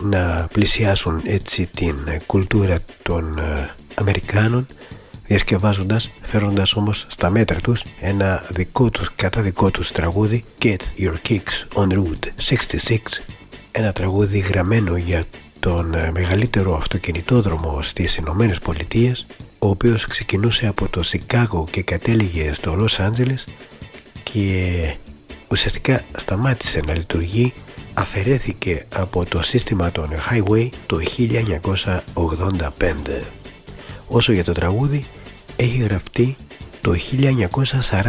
να 0.00 0.48
πλησιάσουν 0.52 1.20
έτσι 1.24 1.68
την 1.74 1.96
ε, 2.06 2.18
κουλτούρα 2.26 2.78
των 3.02 3.38
ε, 3.38 3.74
Αμερικάνων 3.94 4.66
διασκευάζοντας, 5.26 6.10
φέροντας 6.22 6.74
όμως 6.74 7.06
στα 7.08 7.30
μέτρα 7.30 7.60
τους 7.60 7.84
ένα 8.00 8.44
δικό 8.48 8.90
τους, 8.90 9.12
κατά 9.14 9.40
δικό 9.40 9.70
τους 9.70 9.92
τραγούδι 9.92 10.44
Get 10.62 10.76
Your 10.98 11.14
Kicks 11.28 11.74
on 11.74 11.88
Route 11.88 12.54
66 12.88 12.96
ένα 13.72 13.92
τραγούδι 13.92 14.38
γραμμένο 14.38 14.96
για 14.96 15.24
τον 15.60 15.94
μεγαλύτερο 16.12 16.76
αυτοκινητόδρομο 16.76 17.82
στις 17.82 18.16
Ηνωμένες 18.16 18.58
Πολιτείες 18.58 19.26
ο 19.58 19.68
οποίος 19.68 20.06
ξεκινούσε 20.06 20.66
από 20.66 20.88
το 20.88 21.02
Σικάγο 21.02 21.68
και 21.70 21.82
κατέληγε 21.82 22.52
στο 22.52 22.74
Λος 22.74 23.00
Άντζελες 23.00 23.46
και 24.22 24.94
ουσιαστικά 25.52 26.04
σταμάτησε 26.16 26.80
να 26.86 26.94
λειτουργεί 26.94 27.52
αφαιρέθηκε 27.94 28.86
από 28.94 29.24
το 29.24 29.42
σύστημα 29.42 29.92
των 29.92 30.08
Highway 30.30 30.68
το 30.86 31.00
1985. 31.18 31.28
Όσο 34.08 34.32
για 34.32 34.44
το 34.44 34.52
τραγούδι 34.52 35.06
έχει 35.56 35.78
γραφτεί 35.78 36.36
το 36.80 36.94
1946 37.90 38.00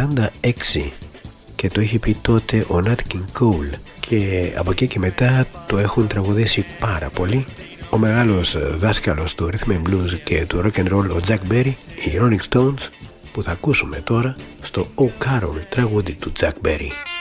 και 1.54 1.68
το 1.68 1.80
έχει 1.80 1.98
πει 1.98 2.16
τότε 2.22 2.58
ο 2.58 2.82
Nat 2.84 3.14
King 3.14 3.24
Cole 3.40 3.70
και 4.00 4.52
από 4.56 4.70
εκεί 4.70 4.86
και 4.86 4.98
μετά 4.98 5.46
το 5.66 5.78
έχουν 5.78 6.06
τραγουδήσει 6.06 6.66
πάρα 6.78 7.08
πολύ 7.08 7.46
ο 7.90 7.98
μεγάλος 7.98 8.56
δάσκαλος 8.76 9.34
του 9.34 9.50
Rhythm 9.52 9.70
and 9.70 9.82
Blues 9.88 10.20
και 10.24 10.46
του 10.46 10.62
Rock 10.64 10.78
and 10.78 10.92
Roll 10.92 11.10
ο 11.10 11.20
Jack 11.26 11.52
Berry 11.52 11.72
οι 11.94 12.18
Rolling 12.20 12.40
Stones 12.50 12.88
που 13.32 13.42
θα 13.42 13.50
ακούσουμε 13.50 13.96
τώρα 13.96 14.36
στο 14.62 14.88
O 14.94 15.04
Carol 15.04 15.58
τραγούδι 15.68 16.14
του 16.14 16.32
Jack 16.40 16.66
Berry. 16.66 17.13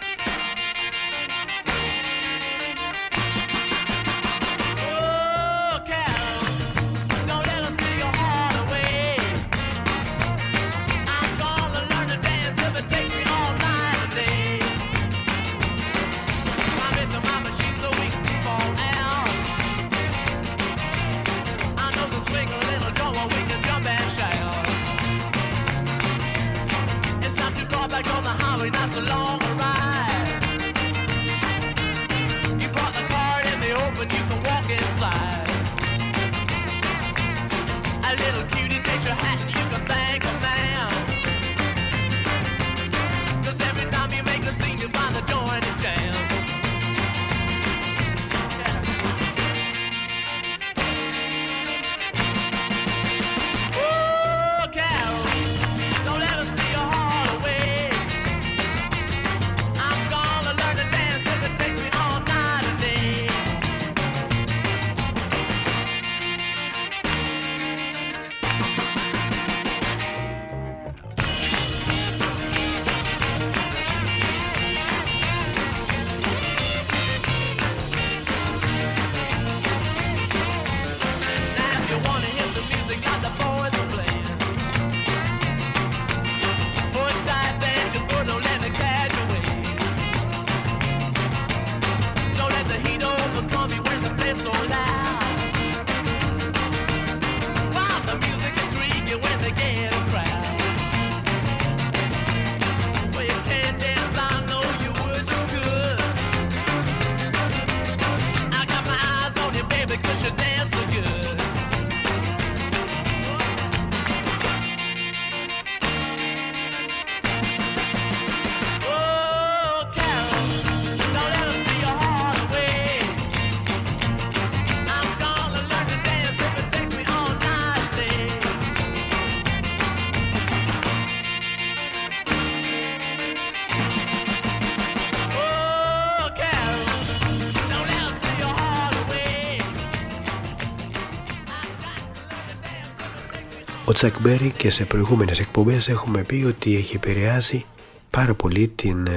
Τσακ 144.03 144.21
Μπέρι 144.21 144.53
και 144.57 144.69
σε 144.69 144.85
προηγούμενες 144.85 145.39
εκπομπές 145.39 145.87
έχουμε 145.87 146.23
πει 146.23 146.43
ότι 146.47 146.75
έχει 146.75 146.95
επηρεάσει 146.95 147.65
πάρα 148.09 148.33
πολύ 148.33 148.67
την 148.67 149.07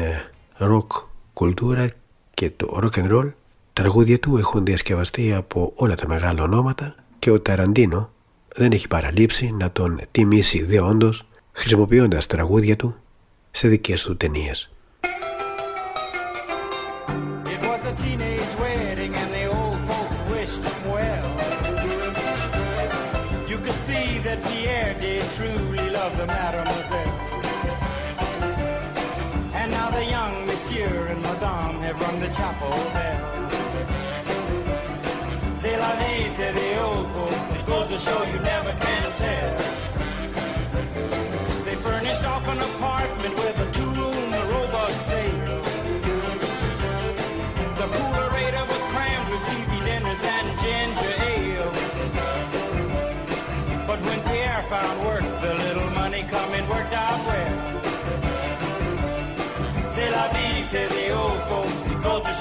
ροκ 0.56 0.92
ε, 0.94 1.00
κουλτούρα 1.32 1.90
και 2.34 2.50
το 2.50 2.80
rock 2.82 2.98
and 2.98 3.12
roll. 3.12 3.32
Τα 3.72 3.82
τραγούδια 3.82 4.18
του 4.18 4.36
έχουν 4.36 4.64
διασκευαστεί 4.64 5.34
από 5.34 5.72
όλα 5.74 5.94
τα 5.94 6.08
μεγάλα 6.08 6.42
ονόματα 6.42 6.94
και 7.18 7.30
ο 7.30 7.40
Ταραντίνο 7.40 8.10
δεν 8.54 8.72
έχει 8.72 8.88
παραλείψει 8.88 9.54
να 9.58 9.70
τον 9.70 10.00
τιμήσει 10.10 10.62
δεόντως 10.62 11.26
χρησιμοποιώντας 11.52 12.26
τραγούδια 12.26 12.76
του 12.76 12.96
σε 13.50 13.68
δικές 13.68 14.02
του 14.02 14.16
ταινίες. 14.16 14.70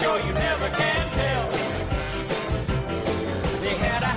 Show 0.01 0.15
you 0.17 0.33
never 0.33 0.69
can 0.71 1.03
tell. 1.19 1.47
They 3.63 3.75
had 3.85 4.03
a 4.03 4.13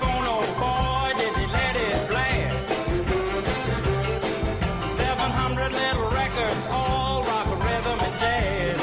phone, 0.00 0.26
oh 0.34 0.44
boy, 0.62 1.08
did 1.20 1.32
they 1.38 1.48
let 1.58 1.74
it 1.86 1.98
blast. 2.10 2.68
700 4.98 5.72
little 5.72 6.08
records, 6.10 6.62
all 6.70 7.24
rock, 7.24 7.48
rhythm, 7.66 7.98
and 8.06 8.14
jazz. 8.22 8.80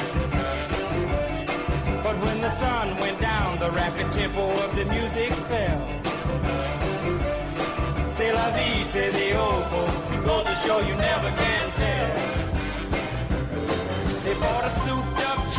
But 2.04 2.16
when 2.26 2.41
the 2.41 2.54
sun 2.60 2.98
went 2.98 3.20
down, 3.22 3.60
the 3.60 3.72
rapid 3.72 4.12
tempo 4.12 4.44
of 4.66 4.76
the 4.76 4.86
music 4.86 5.32
fell. 5.50 6.00
La 8.34 8.52
vie, 8.52 8.84
say 8.91 9.10
the 9.12 9.38
old 9.38 9.66
folks, 9.72 10.06
go 10.24 10.44
to 10.44 10.56
show 10.64 10.80
you 10.80 10.96
never 10.96 11.32
can 11.41 11.72
tell. 11.82 12.16
They 14.24 14.36
bought 14.36 14.66
a 14.66 14.70
souped 14.82 15.22
up 15.30 15.39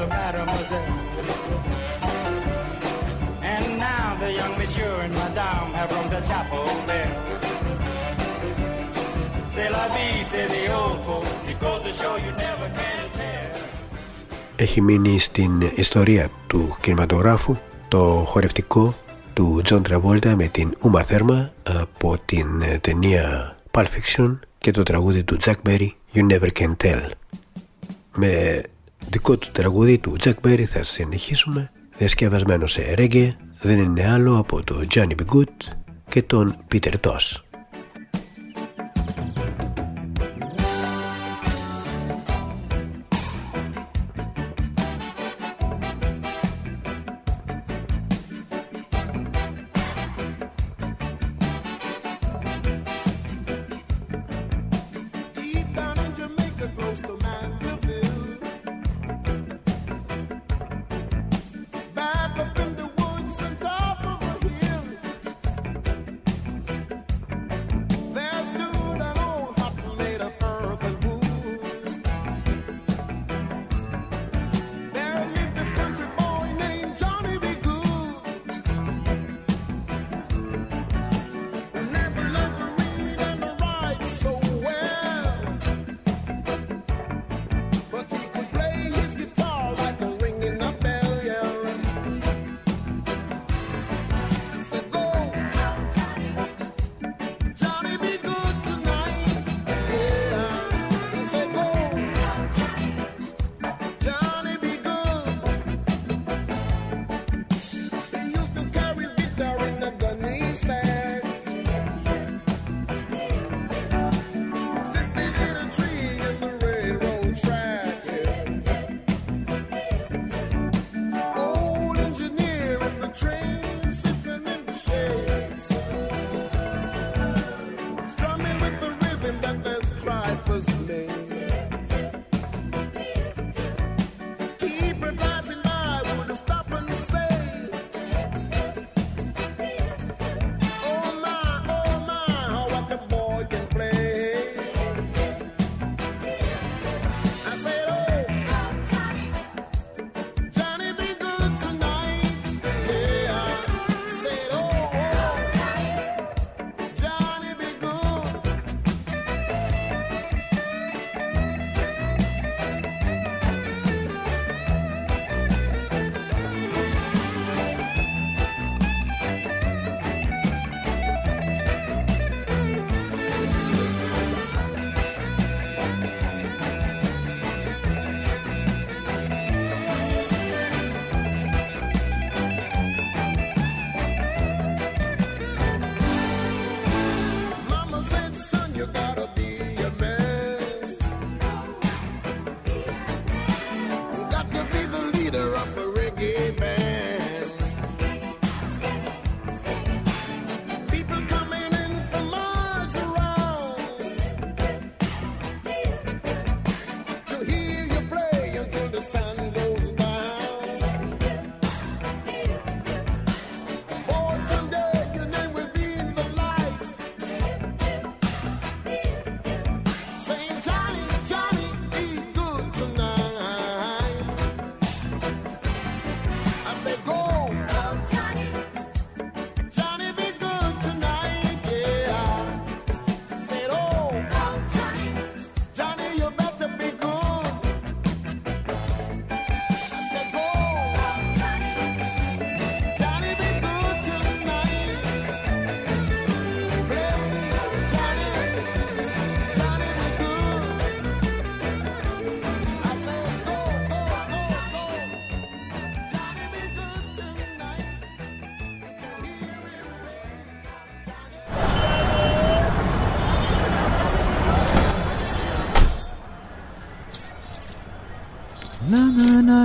the 0.00 0.06
mademoiselle. 0.18 0.92
And 3.52 3.66
now 3.88 4.06
the 4.22 4.30
young 4.38 4.54
monsieur 4.60 4.94
and 5.04 5.14
madame 5.22 5.70
have 5.78 5.90
rung 5.94 6.08
the 6.14 6.20
chapel 6.28 6.66
bell. 6.88 7.12
C'est 9.52 9.70
la 9.76 9.86
vie, 9.94 10.18
c'est 10.30 10.48
the 10.54 10.64
old 10.80 10.98
folks. 11.06 11.42
It 11.50 11.58
goes 11.64 11.80
to 11.86 11.92
show 12.00 12.14
you 12.24 12.32
never 12.44 12.68
can 12.78 13.00
tell. 13.18 13.58
Έχει 14.56 14.80
μείνει 14.80 15.18
στην 15.18 15.70
ιστορία 15.74 16.30
του 16.46 16.76
κινηματογράφου 16.80 17.56
το 17.88 18.24
χορευτικό 18.26 18.94
του 19.32 19.60
Τζον 19.64 19.82
Τραβόλτα 19.82 20.36
με 20.36 20.46
την 20.46 20.76
Ούμα 20.82 21.02
Θέρμαν 21.02 21.52
από 21.62 22.18
την 22.24 22.46
ταινία 22.80 23.54
Pulp 23.70 23.84
Fiction 23.84 24.38
και 24.58 24.70
το 24.70 24.82
τραγούδι 24.82 25.22
του 25.24 25.36
Chuck 25.44 25.68
Berry 25.68 25.88
You 26.14 26.30
Never 26.30 26.48
Can 26.58 26.76
Tell 26.84 27.10
με 28.14 28.62
δικό 29.08 29.36
του 29.36 29.48
τραγουδί 29.52 29.98
του 29.98 30.16
Jack 30.24 30.34
Berry 30.44 30.64
θα 30.64 30.82
συνεχίσουμε 30.82 31.70
διασκευασμένο 31.98 32.66
σε 32.66 32.94
reggae 32.96 33.30
δεν 33.60 33.78
είναι 33.78 34.10
άλλο 34.10 34.38
από 34.38 34.64
το 34.64 34.86
Johnny 34.94 35.14
B. 35.20 35.34
Good 35.34 35.74
και 36.08 36.22
τον 36.22 36.56
Peter 36.72 36.92
Tosh. 37.00 37.49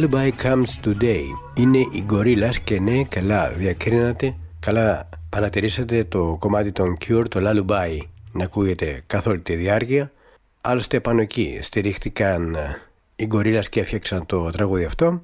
Lullaby 0.00 0.30
Comes 0.42 0.84
Today 0.84 1.22
είναι 1.54 1.78
οι 1.78 2.04
Gorillaz 2.10 2.54
και 2.64 2.80
ναι 2.80 3.04
καλά 3.04 3.48
διακρίνατε 3.48 4.36
καλά 4.60 5.08
παρατηρήσατε 5.28 6.04
το 6.04 6.36
κομμάτι 6.38 6.72
των 6.72 6.96
Cure 7.04 7.24
το 7.28 7.40
Lullaby 7.42 7.98
να 8.32 8.44
ακούγεται 8.44 9.02
καθ' 9.06 9.26
όλη 9.26 9.38
τη 9.38 9.54
διάρκεια. 9.54 10.12
Άλλωστε 10.60 11.00
πάνω 11.00 11.20
εκεί 11.20 11.58
στηρίχτηκαν 11.62 12.54
ε, 12.54 12.80
οι 13.16 13.28
Gorillaz 13.34 13.64
και 13.70 13.80
έφτιαξαν 13.80 14.26
το 14.26 14.50
τραγούδι 14.50 14.84
αυτό 14.84 15.22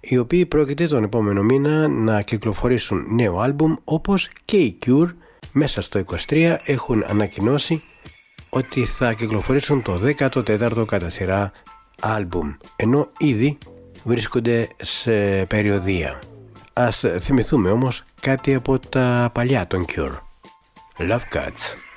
οι 0.00 0.18
οποίοι 0.18 0.46
πρόκειται 0.46 0.86
τον 0.86 1.04
επόμενο 1.04 1.42
μήνα 1.42 1.88
να 1.88 2.22
κυκλοφορήσουν 2.22 3.14
νέο 3.14 3.38
άλμπουμ 3.38 3.74
όπως 3.84 4.30
και 4.44 4.56
οι 4.56 4.78
Cure 4.86 5.08
μέσα 5.52 5.82
στο 5.82 6.02
23 6.28 6.56
έχουν 6.64 7.04
ανακοινώσει 7.06 7.82
ότι 8.48 8.84
θα 8.84 9.12
κυκλοφορήσουν 9.12 9.82
το 9.82 10.00
14ο 10.18 10.84
κατά 10.86 11.10
σειρά 11.10 11.52
άλμπουμ 12.00 12.52
ενώ 12.76 13.10
ήδη 13.18 13.58
βρίσκονται 14.04 14.68
σε 14.82 15.44
περιοδία. 15.46 16.18
Ας 16.72 17.04
θυμηθούμε 17.20 17.70
όμως 17.70 18.04
κάτι 18.20 18.54
από 18.54 18.78
τα 18.78 19.30
παλιά 19.34 19.66
των 19.66 19.84
Cure. 19.94 20.18
Love 20.98 21.36
Cuts. 21.36 21.91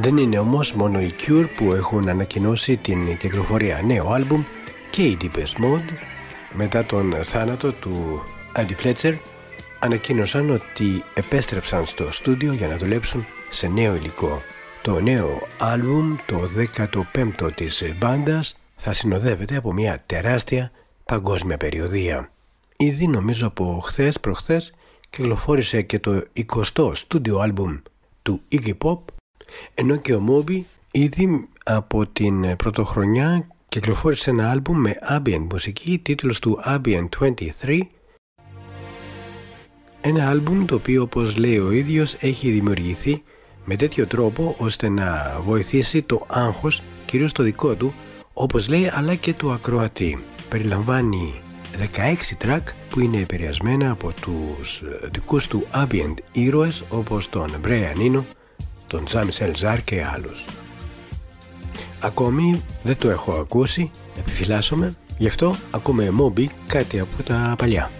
Δεν 0.00 0.16
είναι 0.16 0.38
όμως 0.38 0.72
μόνο 0.72 1.00
οι 1.00 1.14
Cure 1.26 1.46
που 1.56 1.72
έχουν 1.72 2.08
ανακοινώσει 2.08 2.76
την 2.76 3.18
κυκλοφορία. 3.18 3.82
Νέο 3.86 4.12
άλμπουμ 4.12 4.42
και 4.90 5.02
οι 5.02 5.16
Deepest 5.20 5.64
Mode 5.64 5.92
μετά 6.52 6.84
τον 6.84 7.14
θάνατο 7.22 7.72
του 7.72 8.22
Andy 8.56 8.84
Fletcher 8.84 9.14
ανακοίνωσαν 9.78 10.50
ότι 10.50 11.04
επέστρεψαν 11.14 11.86
στο 11.86 12.12
στούντιο 12.12 12.52
για 12.52 12.68
να 12.68 12.76
δουλέψουν 12.76 13.26
σε 13.48 13.68
νέο 13.68 13.94
υλικό. 13.94 14.42
Το 14.82 15.00
νέο 15.00 15.38
άλμπουμ, 15.58 16.16
το 16.26 16.48
15ο 16.82 17.50
της 17.54 17.94
μπάντας, 17.98 18.58
θα 18.76 18.92
συνοδεύεται 18.92 19.56
από 19.56 19.72
μια 19.72 20.02
τεράστια 20.06 20.70
παγκόσμια 21.04 21.56
περιοδία. 21.56 22.30
Ήδη 22.76 23.06
νομίζω 23.06 23.46
από 23.46 23.80
χθες 23.82 24.20
προχθές 24.20 24.74
κυκλοφόρησε 25.10 25.82
και 25.82 25.98
το 25.98 26.22
20ο 26.34 26.92
στούντιο 26.94 27.38
άλμπουμ 27.38 27.76
του 28.22 28.40
Iggy 28.52 28.72
Pop 28.82 28.98
ενώ 29.74 29.96
και 29.96 30.14
ο 30.14 30.22
Moby 30.28 30.60
ήδη 30.90 31.48
από 31.64 32.06
την 32.06 32.56
πρωτοχρονιά 32.56 33.46
κυκλοφόρησε 33.68 34.30
ένα 34.30 34.50
άλμπουμ 34.50 34.78
με 34.80 34.94
ambient 35.10 35.46
μουσική 35.50 35.98
τίτλος 35.98 36.38
του 36.38 36.60
Ambient 36.66 37.08
23 37.62 37.80
ένα 40.00 40.28
άλμπουμ 40.28 40.64
το 40.64 40.74
οποίο 40.74 41.02
όπως 41.02 41.36
λέει 41.36 41.58
ο 41.58 41.70
ίδιος 41.70 42.14
έχει 42.14 42.50
δημιουργηθεί 42.50 43.22
με 43.70 43.76
τέτοιο 43.76 44.06
τρόπο 44.06 44.54
ώστε 44.58 44.88
να 44.88 45.40
βοηθήσει 45.44 46.02
το 46.02 46.26
άγχος 46.28 46.82
κυρίως 47.04 47.32
το 47.32 47.42
δικό 47.42 47.74
του 47.74 47.94
όπως 48.32 48.68
λέει 48.68 48.90
αλλά 48.94 49.14
και 49.14 49.34
του 49.34 49.52
ακροατή. 49.52 50.24
Περιλαμβάνει 50.48 51.40
16 52.40 52.44
track 52.44 52.62
που 52.90 53.00
είναι 53.00 53.18
επηρεασμένα 53.18 53.90
από 53.90 54.12
τους 54.20 54.82
δικούς 55.10 55.46
του 55.46 55.66
ambient 55.74 56.14
ήρωες 56.32 56.84
όπως 56.88 57.28
τον 57.28 57.50
Brian 57.64 57.96
Eno, 57.96 58.24
τον 58.86 59.04
Τζάμι 59.04 59.32
Σελζάρ 59.32 59.82
και 59.82 60.04
άλλους. 60.04 60.44
Ακόμη 62.00 62.62
δεν 62.82 62.96
το 62.96 63.10
έχω 63.10 63.32
ακούσει, 63.32 63.90
επιφυλάσσομαι, 64.18 64.94
γι' 65.18 65.26
αυτό 65.26 65.54
ακούμε 65.70 66.12
Moby 66.20 66.44
κάτι 66.66 67.00
από 67.00 67.22
τα 67.22 67.54
παλιά. 67.58 67.90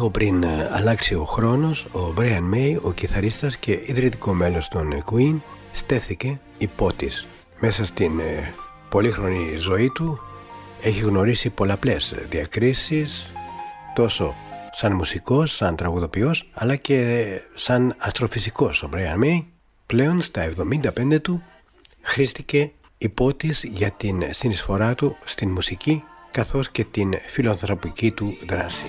Λίγο 0.00 0.12
πριν 0.12 0.42
ε, 0.42 0.68
αλλάξει 0.72 1.14
ο 1.14 1.24
χρόνος, 1.24 1.84
ο 1.84 2.14
Brian 2.16 2.54
May, 2.54 2.76
ο 2.82 2.92
κιθαρίστας 2.92 3.56
και 3.56 3.80
ιδρυτικό 3.84 4.34
μέλος 4.34 4.68
των 4.68 5.04
Queen, 5.10 5.40
στέφθηκε 5.72 6.40
υπότης. 6.58 7.26
Μέσα 7.58 7.84
στην 7.84 8.18
ε, 8.18 8.54
πολύχρονη 8.88 9.56
ζωή 9.56 9.90
του 9.90 10.20
έχει 10.80 11.00
γνωρίσει 11.00 11.50
πολλαπλές 11.50 12.14
διακρίσεις, 12.28 13.32
τόσο 13.94 14.34
σαν 14.72 14.92
μουσικός, 14.92 15.54
σαν 15.54 15.76
τραγουδοποιός, 15.76 16.50
αλλά 16.54 16.76
και 16.76 17.26
σαν 17.54 17.94
αστροφυσικός. 17.98 18.82
Ο 18.82 18.88
Brian 18.92 19.24
May 19.24 19.44
πλέον 19.86 20.22
στα 20.22 20.48
75 20.56 21.20
του 21.22 21.42
χρήστηκε 22.02 22.72
υπότης 22.98 23.64
για 23.64 23.90
την 23.90 24.22
συνεισφορά 24.30 24.94
του 24.94 25.16
στην 25.24 25.50
μουσική 25.50 26.04
καθώς 26.30 26.70
και 26.70 26.84
την 26.84 27.12
φιλοανθρωπική 27.26 28.10
του 28.10 28.36
δράση. 28.46 28.86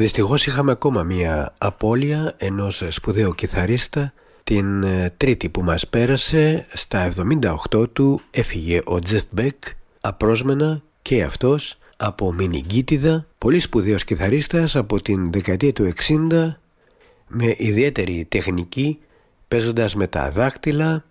Δυστυχώς 0.00 0.46
είχαμε 0.46 0.70
ακόμα 0.70 1.02
μία 1.02 1.54
απώλεια 1.58 2.34
ενός 2.36 2.82
σπουδαίου 2.88 3.34
κιθαρίστα 3.34 4.12
την 4.44 4.82
ε, 4.82 5.14
τρίτη 5.16 5.48
που 5.48 5.62
μας 5.62 5.88
πέρασε. 5.88 6.66
Στα 6.72 7.08
78 7.70 7.92
του 7.92 8.20
έφυγε 8.30 8.80
ο 8.84 8.98
Τζεφ 8.98 9.22
Μπέκ 9.30 9.62
απρόσμενα 10.00 10.82
και 11.02 11.22
αυτός 11.22 11.78
από 11.96 12.32
Μινιγκίτιδα 12.32 13.26
πολύ 13.38 13.60
σπουδαίος 13.60 14.04
κιθαρίστας 14.04 14.76
από 14.76 15.02
την 15.02 15.32
δεκαετία 15.32 15.72
του 15.72 15.92
60 16.30 16.54
με 17.28 17.54
ιδιαίτερη 17.56 18.26
τεχνική 18.28 18.98
παίζοντας 19.48 19.94
με 19.94 20.06
τα 20.06 20.30
δάκτυλα 20.30 21.04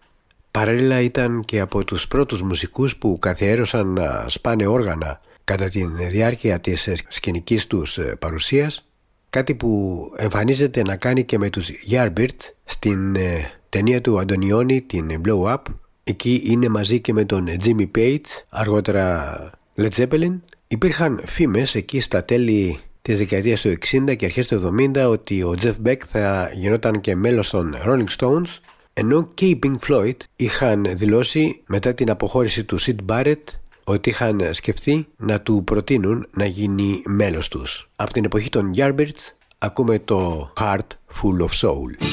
παράλληλα 0.52 1.02
ήταν 1.02 1.46
και 1.46 1.60
από 1.60 1.84
τους 1.84 2.08
πρώτους 2.08 2.42
μουσικούς 2.42 2.98
που 2.98 3.20
καθιέρωσαν 3.20 3.88
να 3.88 4.26
σπάνε 4.28 4.68
όργανα 4.68 5.22
κατά 5.48 5.70
τη 5.70 5.86
διάρκεια 6.10 6.60
της 6.60 6.90
σκηνικής 7.08 7.68
τους 7.68 7.98
ε, 7.98 8.16
παρουσίας 8.20 8.88
κάτι 9.30 9.56
που 9.56 10.02
εμφανίζεται 10.18 10.84
να 10.84 10.96
κάνει 10.96 11.24
και 11.24 11.38
με 11.38 11.50
τους 11.50 11.70
Yardbird 11.90 12.36
στην 12.66 13.16
ε, 13.16 13.52
ταινία 13.70 14.02
του 14.02 14.20
Αντωνιώνη 14.20 14.82
την 14.82 15.22
Blow 15.26 15.54
Up. 15.54 15.62
Εκεί 16.04 16.42
είναι 16.46 16.70
μαζί 16.70 17.00
και 17.00 17.14
με 17.14 17.26
τον 17.26 17.48
Jimmy 17.64 17.88
Page 17.98 18.26
αργότερα 18.50 19.52
Led 19.78 19.90
Zeppelin. 19.96 20.40
Υπήρχαν 20.68 21.22
φήμες 21.26 21.76
εκεί 21.76 22.00
στα 22.00 22.24
τέλη 22.24 22.80
της 23.02 23.18
δεκαετίας 23.18 23.62
του 23.62 23.78
60 24.10 24.16
και 24.16 24.26
αρχές 24.26 24.48
του 24.48 24.76
70 24.96 25.10
ότι 25.10 25.44
ο 25.44 25.56
Jeff 25.62 25.76
Beck 25.86 26.00
θα 26.08 26.52
γινόταν 26.54 27.02
και 27.02 27.16
μέλος 27.16 27.50
των 27.50 27.76
Rolling 27.86 28.18
Stones 28.18 28.60
ενώ 28.94 29.28
και 29.34 29.46
οι 29.46 29.60
Pink 29.64 29.76
Floyd 29.88 30.16
είχαν 30.36 30.88
δηλώσει 30.94 31.62
μετά 31.68 31.94
την 31.94 32.10
αποχώρηση 32.10 32.64
του 32.64 32.82
Sid 32.82 32.96
Barrett 33.08 33.44
ότι 33.90 34.10
είχαν 34.10 34.42
σκεφτεί 34.52 35.08
να 35.18 35.42
του 35.42 35.64
προτείνουν 35.64 36.28
να 36.32 36.46
γίνει 36.46 37.02
μέλος 37.06 37.48
τους. 37.48 37.90
Από 37.96 38.14
την 38.14 38.24
εποχή 38.26 38.50
των 38.50 38.72
Yardbirds 38.76 39.34
ακούμε 39.58 40.00
το 40.00 40.52
Heart 40.60 40.88
Full 41.22 41.42
of 41.42 41.68
Soul. 41.68 42.06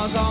I 0.00 0.08
got 0.14 0.29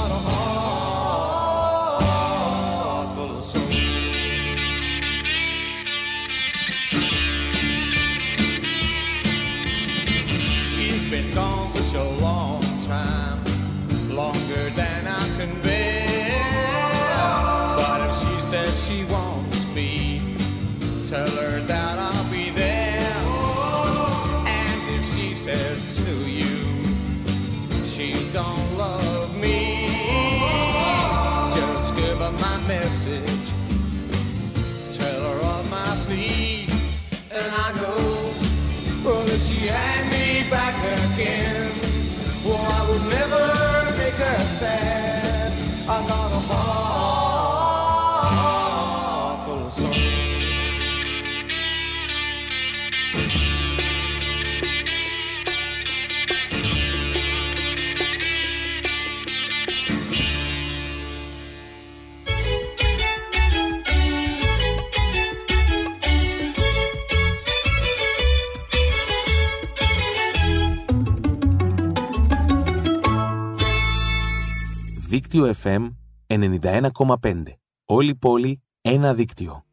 Δίκτυο 75.31 75.53
FM 75.63 75.89
91,5. 76.27 77.43
Όλη 77.85 78.15
πόλη, 78.15 78.61
ένα 78.81 79.13
δίκτυο. 79.13 79.63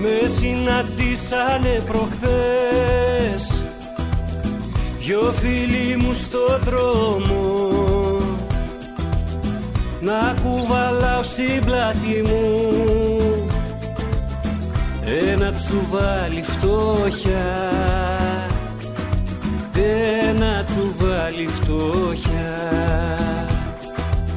Με 0.00 0.28
συναντήσανε 0.28 1.82
προχθές 1.86 3.21
Δυο 5.04 5.32
φίλοι 5.32 5.96
μου 5.96 6.14
στο 6.14 6.58
δρόμο. 6.64 7.70
Να 10.00 10.34
κουβαλάω 10.42 11.22
στην 11.22 11.64
πλάτη 11.64 12.22
μου. 12.24 12.70
Ένα 15.30 15.52
τσουβάλι 15.52 16.42
φτώχεια. 16.42 17.70
Ένα 20.28 20.64
τσουβάλι 20.64 21.46
φτώχεια. 21.46 22.52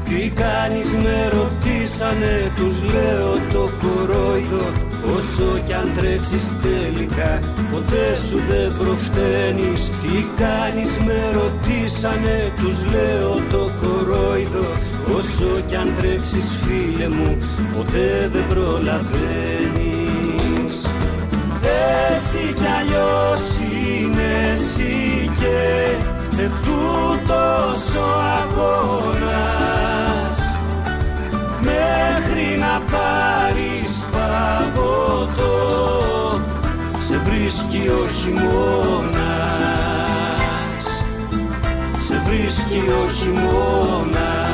Τι 0.06 0.30
κάνεις 0.30 0.92
με 0.92 1.32
ρωτήσανε 1.34 2.52
τους 2.56 2.84
λέω 2.84 3.34
το 3.54 3.70
κορόιδο 3.82 4.95
Όσο 5.18 5.48
κι 5.66 5.74
αν 5.74 5.92
τρέξεις 5.98 6.46
τελικά 6.62 7.40
Ποτέ 7.72 8.08
σου 8.28 8.38
δεν 8.50 8.78
προφταίνεις. 8.78 9.82
Τι 10.02 10.16
κάνεις 10.42 10.92
με 11.06 11.20
ρωτήσανε 11.40 12.38
Τους 12.56 12.78
λέω 12.92 13.34
το 13.52 13.64
κορόιδο. 13.82 14.68
Όσο 15.18 15.50
κι 15.66 15.76
αν 15.76 15.94
τρέξεις 15.98 16.48
φίλε 16.64 17.08
μου 17.10 17.38
Ποτέ 17.76 18.30
δεν 18.34 18.48
προλαβαίνεις. 18.48 20.76
Έτσι 22.14 22.42
κι 22.54 22.70
αλλιώς 22.80 23.44
είναι 23.60 24.30
εσύ 24.54 24.96
και 25.40 25.58
Ετούτος 26.38 27.96
ο 27.96 28.08
αγώνας. 28.40 30.40
Μέχρι 31.62 32.48
να 32.60 32.82
πάρεις 32.92 33.85
σε 37.08 37.18
βρίσκει 37.18 37.90
ο 37.90 38.08
χειμώνας. 38.08 39.16
Σε 42.08 42.22
βρίσκει 42.26 42.80
ο 42.90 43.10
χειμώνας. 43.10 44.45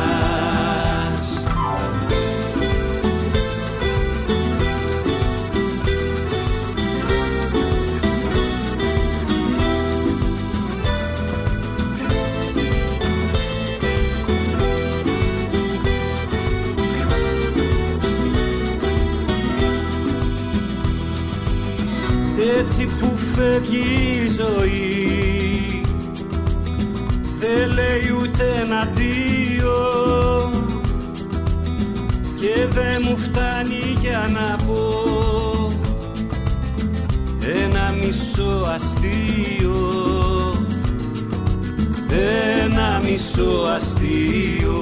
Φεύγει 23.41 24.23
η 24.23 24.27
ζωή. 24.27 25.81
Δεν 27.39 27.71
λέει 27.73 28.13
ούτε 28.21 28.61
ένα 28.65 28.87
δύο 28.95 29.79
και 32.39 32.67
δεν 32.69 33.05
μου 33.07 33.17
φτάνει 33.17 33.97
για 33.99 34.29
να 34.33 34.55
πω 34.65 35.05
ένα 37.63 37.93
μισό 38.01 38.67
αστείο. 38.75 39.79
Ένα 42.63 43.01
μισό 43.03 43.63
αστείο. 43.75 44.81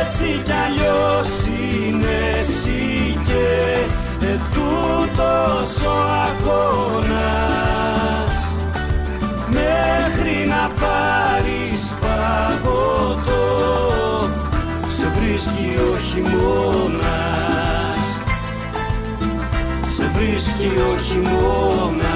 Έτσι 0.00 0.42
κι 0.44 0.52
αλλιώς 0.66 1.28
είναι 1.46 2.38
εσύ 2.40 3.18
και 3.26 3.74
τούτος 5.14 5.86
ο 5.86 5.88
αγώνας. 6.26 8.34
Μέχρι 9.48 10.46
να 10.48 10.70
πάρεις 10.80 11.94
παγωτό 12.00 13.42
σε 14.88 15.06
βρίσκει 15.18 15.78
ο 15.78 15.98
χειμώνας. 15.98 18.06
Σε 19.96 20.10
βρίσκει 20.14 20.70
ο 20.90 20.92
χειμώνας 20.98 22.13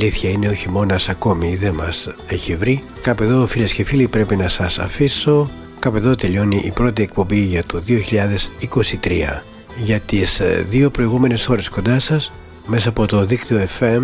αλήθεια 0.00 0.30
είναι 0.30 0.48
ο 0.48 0.52
χειμώνα 0.52 1.00
ακόμη 1.08 1.56
δεν 1.56 1.74
μας 1.74 2.14
έχει 2.28 2.56
βρει. 2.56 2.82
Κάπου 3.02 3.22
εδώ 3.22 3.46
φίλες 3.46 3.72
και 3.72 3.84
φίλοι 3.84 4.08
πρέπει 4.08 4.36
να 4.36 4.48
σας 4.48 4.78
αφήσω. 4.78 5.50
Κάπου 5.78 5.96
εδώ 5.96 6.14
τελειώνει 6.14 6.60
η 6.64 6.70
πρώτη 6.70 7.02
εκπομπή 7.02 7.38
για 7.38 7.64
το 7.64 7.82
2023. 7.88 9.42
Για 9.76 10.00
τις 10.00 10.40
ε, 10.40 10.64
δύο 10.68 10.90
προηγούμενες 10.90 11.48
ώρες 11.48 11.68
κοντά 11.68 11.98
σας, 11.98 12.32
μέσα 12.66 12.88
από 12.88 13.06
το 13.06 13.24
δίκτυο 13.24 13.66
FM 13.78 14.02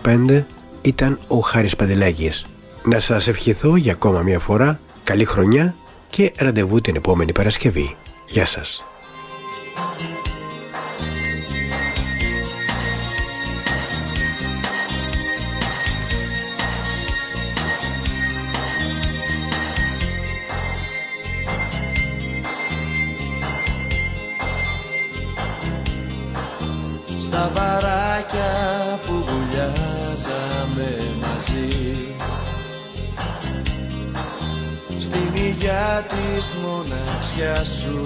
91,5 0.00 0.44
ήταν 0.82 1.18
ο 1.28 1.38
Χάρης 1.38 1.76
Παντελάκης. 1.76 2.46
Να 2.84 3.00
σας 3.00 3.28
ευχηθώ 3.28 3.76
για 3.76 3.92
ακόμα 3.92 4.20
μια 4.20 4.38
φορά 4.38 4.80
καλή 5.04 5.24
χρονιά 5.24 5.74
και 6.08 6.32
ραντεβού 6.36 6.80
την 6.80 6.96
επόμενη 6.96 7.32
Παρασκευή. 7.32 7.96
Γεια 8.26 8.46
σας. 8.46 8.87
Υγειά 35.98 36.02
της 36.02 36.54
μοναξιάς 36.62 37.68
σου 37.68 38.02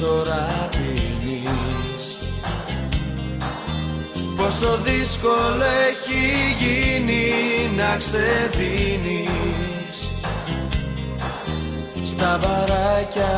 τώρα 0.00 0.68
πίνεις. 0.70 2.18
Πόσο 4.36 4.78
δύσκολο 4.84 5.64
έχει 5.88 6.24
γίνει 6.60 7.24
να 7.76 7.96
ξεδίνεις. 7.96 9.30
Στα 12.06 12.40
βαράκια 12.42 13.36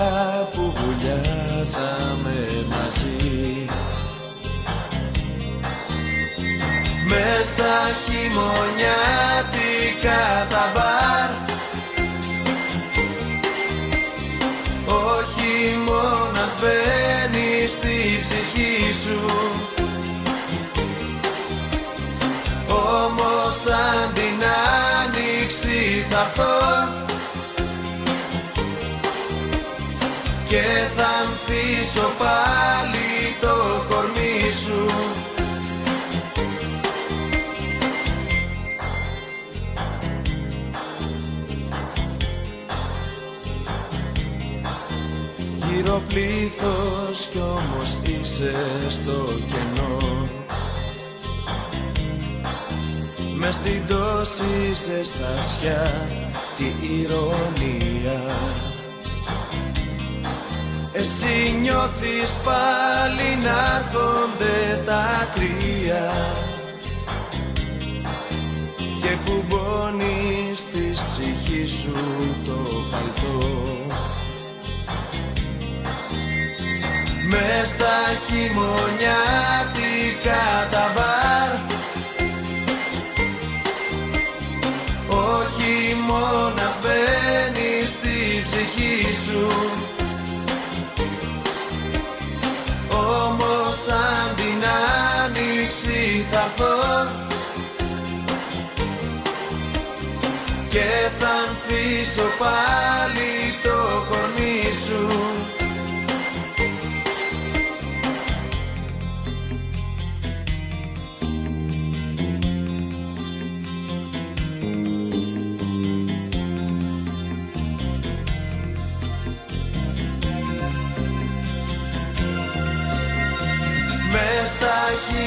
που 0.54 0.74
βουλιάζαμε 0.76 2.38
μαζί. 2.68 3.64
Μες 7.08 7.46
στα 7.46 7.76
χειμωνιάτικα 8.04 8.86
τα 10.48 10.70
μπαρ 10.74 11.45
Και 30.56 30.88
θα 30.96 31.06
ανθίσω 31.06 32.10
πάλι 32.18 33.36
το 33.40 33.84
κορμί 33.88 34.52
σου. 34.64 34.84
Γύρω 45.68 46.02
πλήθος 46.08 47.28
κι 47.32 47.38
όμως 47.38 47.96
είσαι 48.02 48.54
στο 48.88 49.28
κενό. 49.50 50.28
Μες 53.34 53.54
στην 53.54 53.82
τόση 53.88 54.74
ζεστασιά 54.86 56.06
τη 56.56 56.64
ηρωνία 57.00 58.20
εσύ 60.98 61.56
νιώθεις 61.60 62.30
πάλι 62.44 63.28
να 63.42 63.58
έρχονται 63.78 64.58
τα 64.86 65.06
κρύα. 65.34 66.06
Και 69.02 69.12
κουμπώνεις 69.24 70.58
της 70.72 70.96
ψυχής 71.02 71.70
σου 71.70 71.96
το 72.46 72.58
παλτό. 72.90 73.38
Μες 77.30 77.66
στα 77.68 77.96
χειμωνιάτικα 78.26 80.44
τα 80.70 80.84
μπαρ. 80.94 81.50
Ο 85.18 85.20
χειμώνας 85.56 86.74
μπαίνει 86.82 87.72
στη 87.86 88.16
ψυχή 88.44 88.96
σου 89.26 89.46
Όμως 92.96 93.74
σαν 93.86 94.34
την 94.36 94.62
άνοιξη 95.24 96.26
θα 96.30 96.44
έρθω 96.44 96.74
Και 100.68 101.08
θα 101.18 101.28
ανθίσω 101.28 102.28
πάλι 102.38 103.35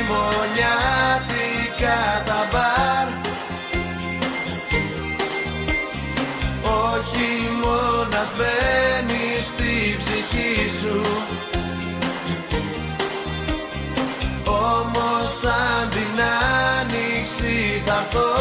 χειμωνιάτικα 0.09 1.99
τα 2.25 2.41
μπαρ. 2.51 3.07
Ο 6.73 7.01
χειμώνας 7.09 8.31
μπαίνεις 8.37 9.45
στη 9.45 9.97
ψυχή 9.97 10.53
σου. 10.79 10.99
Όμως 14.45 15.29
σαν 15.41 15.89
την 15.89 16.21
άνοιξη 16.79 17.55
θα 17.85 17.97
έρθω 18.05 18.33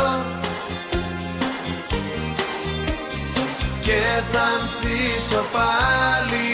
και 3.80 4.02
θα 4.32 4.40
ανθίσω 4.40 5.42
πάλι 5.52 6.47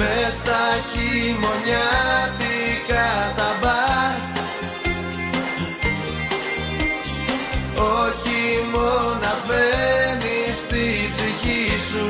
μες 0.00 0.34
στα 0.34 0.64
χειμωνιάτικα 0.90 3.08
τα 3.36 3.50
μπαρ. 3.60 4.16
Ο 7.86 7.88
χειμώνας 8.22 9.40
μπαίνει 9.46 10.40
στη 10.62 10.84
ψυχή 11.12 11.64
σου. 11.90 12.08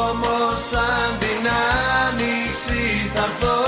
Όμως 0.00 0.58
σαν 0.70 1.08
την 1.18 1.42
άνοιξη 2.06 2.84
θα 3.14 3.24
έρθω 3.30 3.62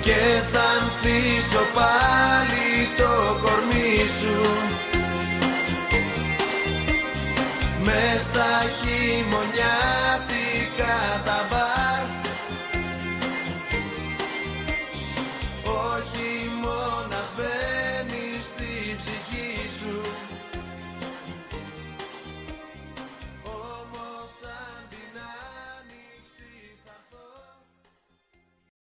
και 0.00 0.22
θα 0.52 0.64
ανθίσω 0.78 1.62
πάλι 1.74 2.66
το 2.96 3.10
κορμί 3.42 3.94
σου 4.20 4.38
μες 7.88 8.22
στα 8.22 8.50
χειμωνιά 8.78 10.07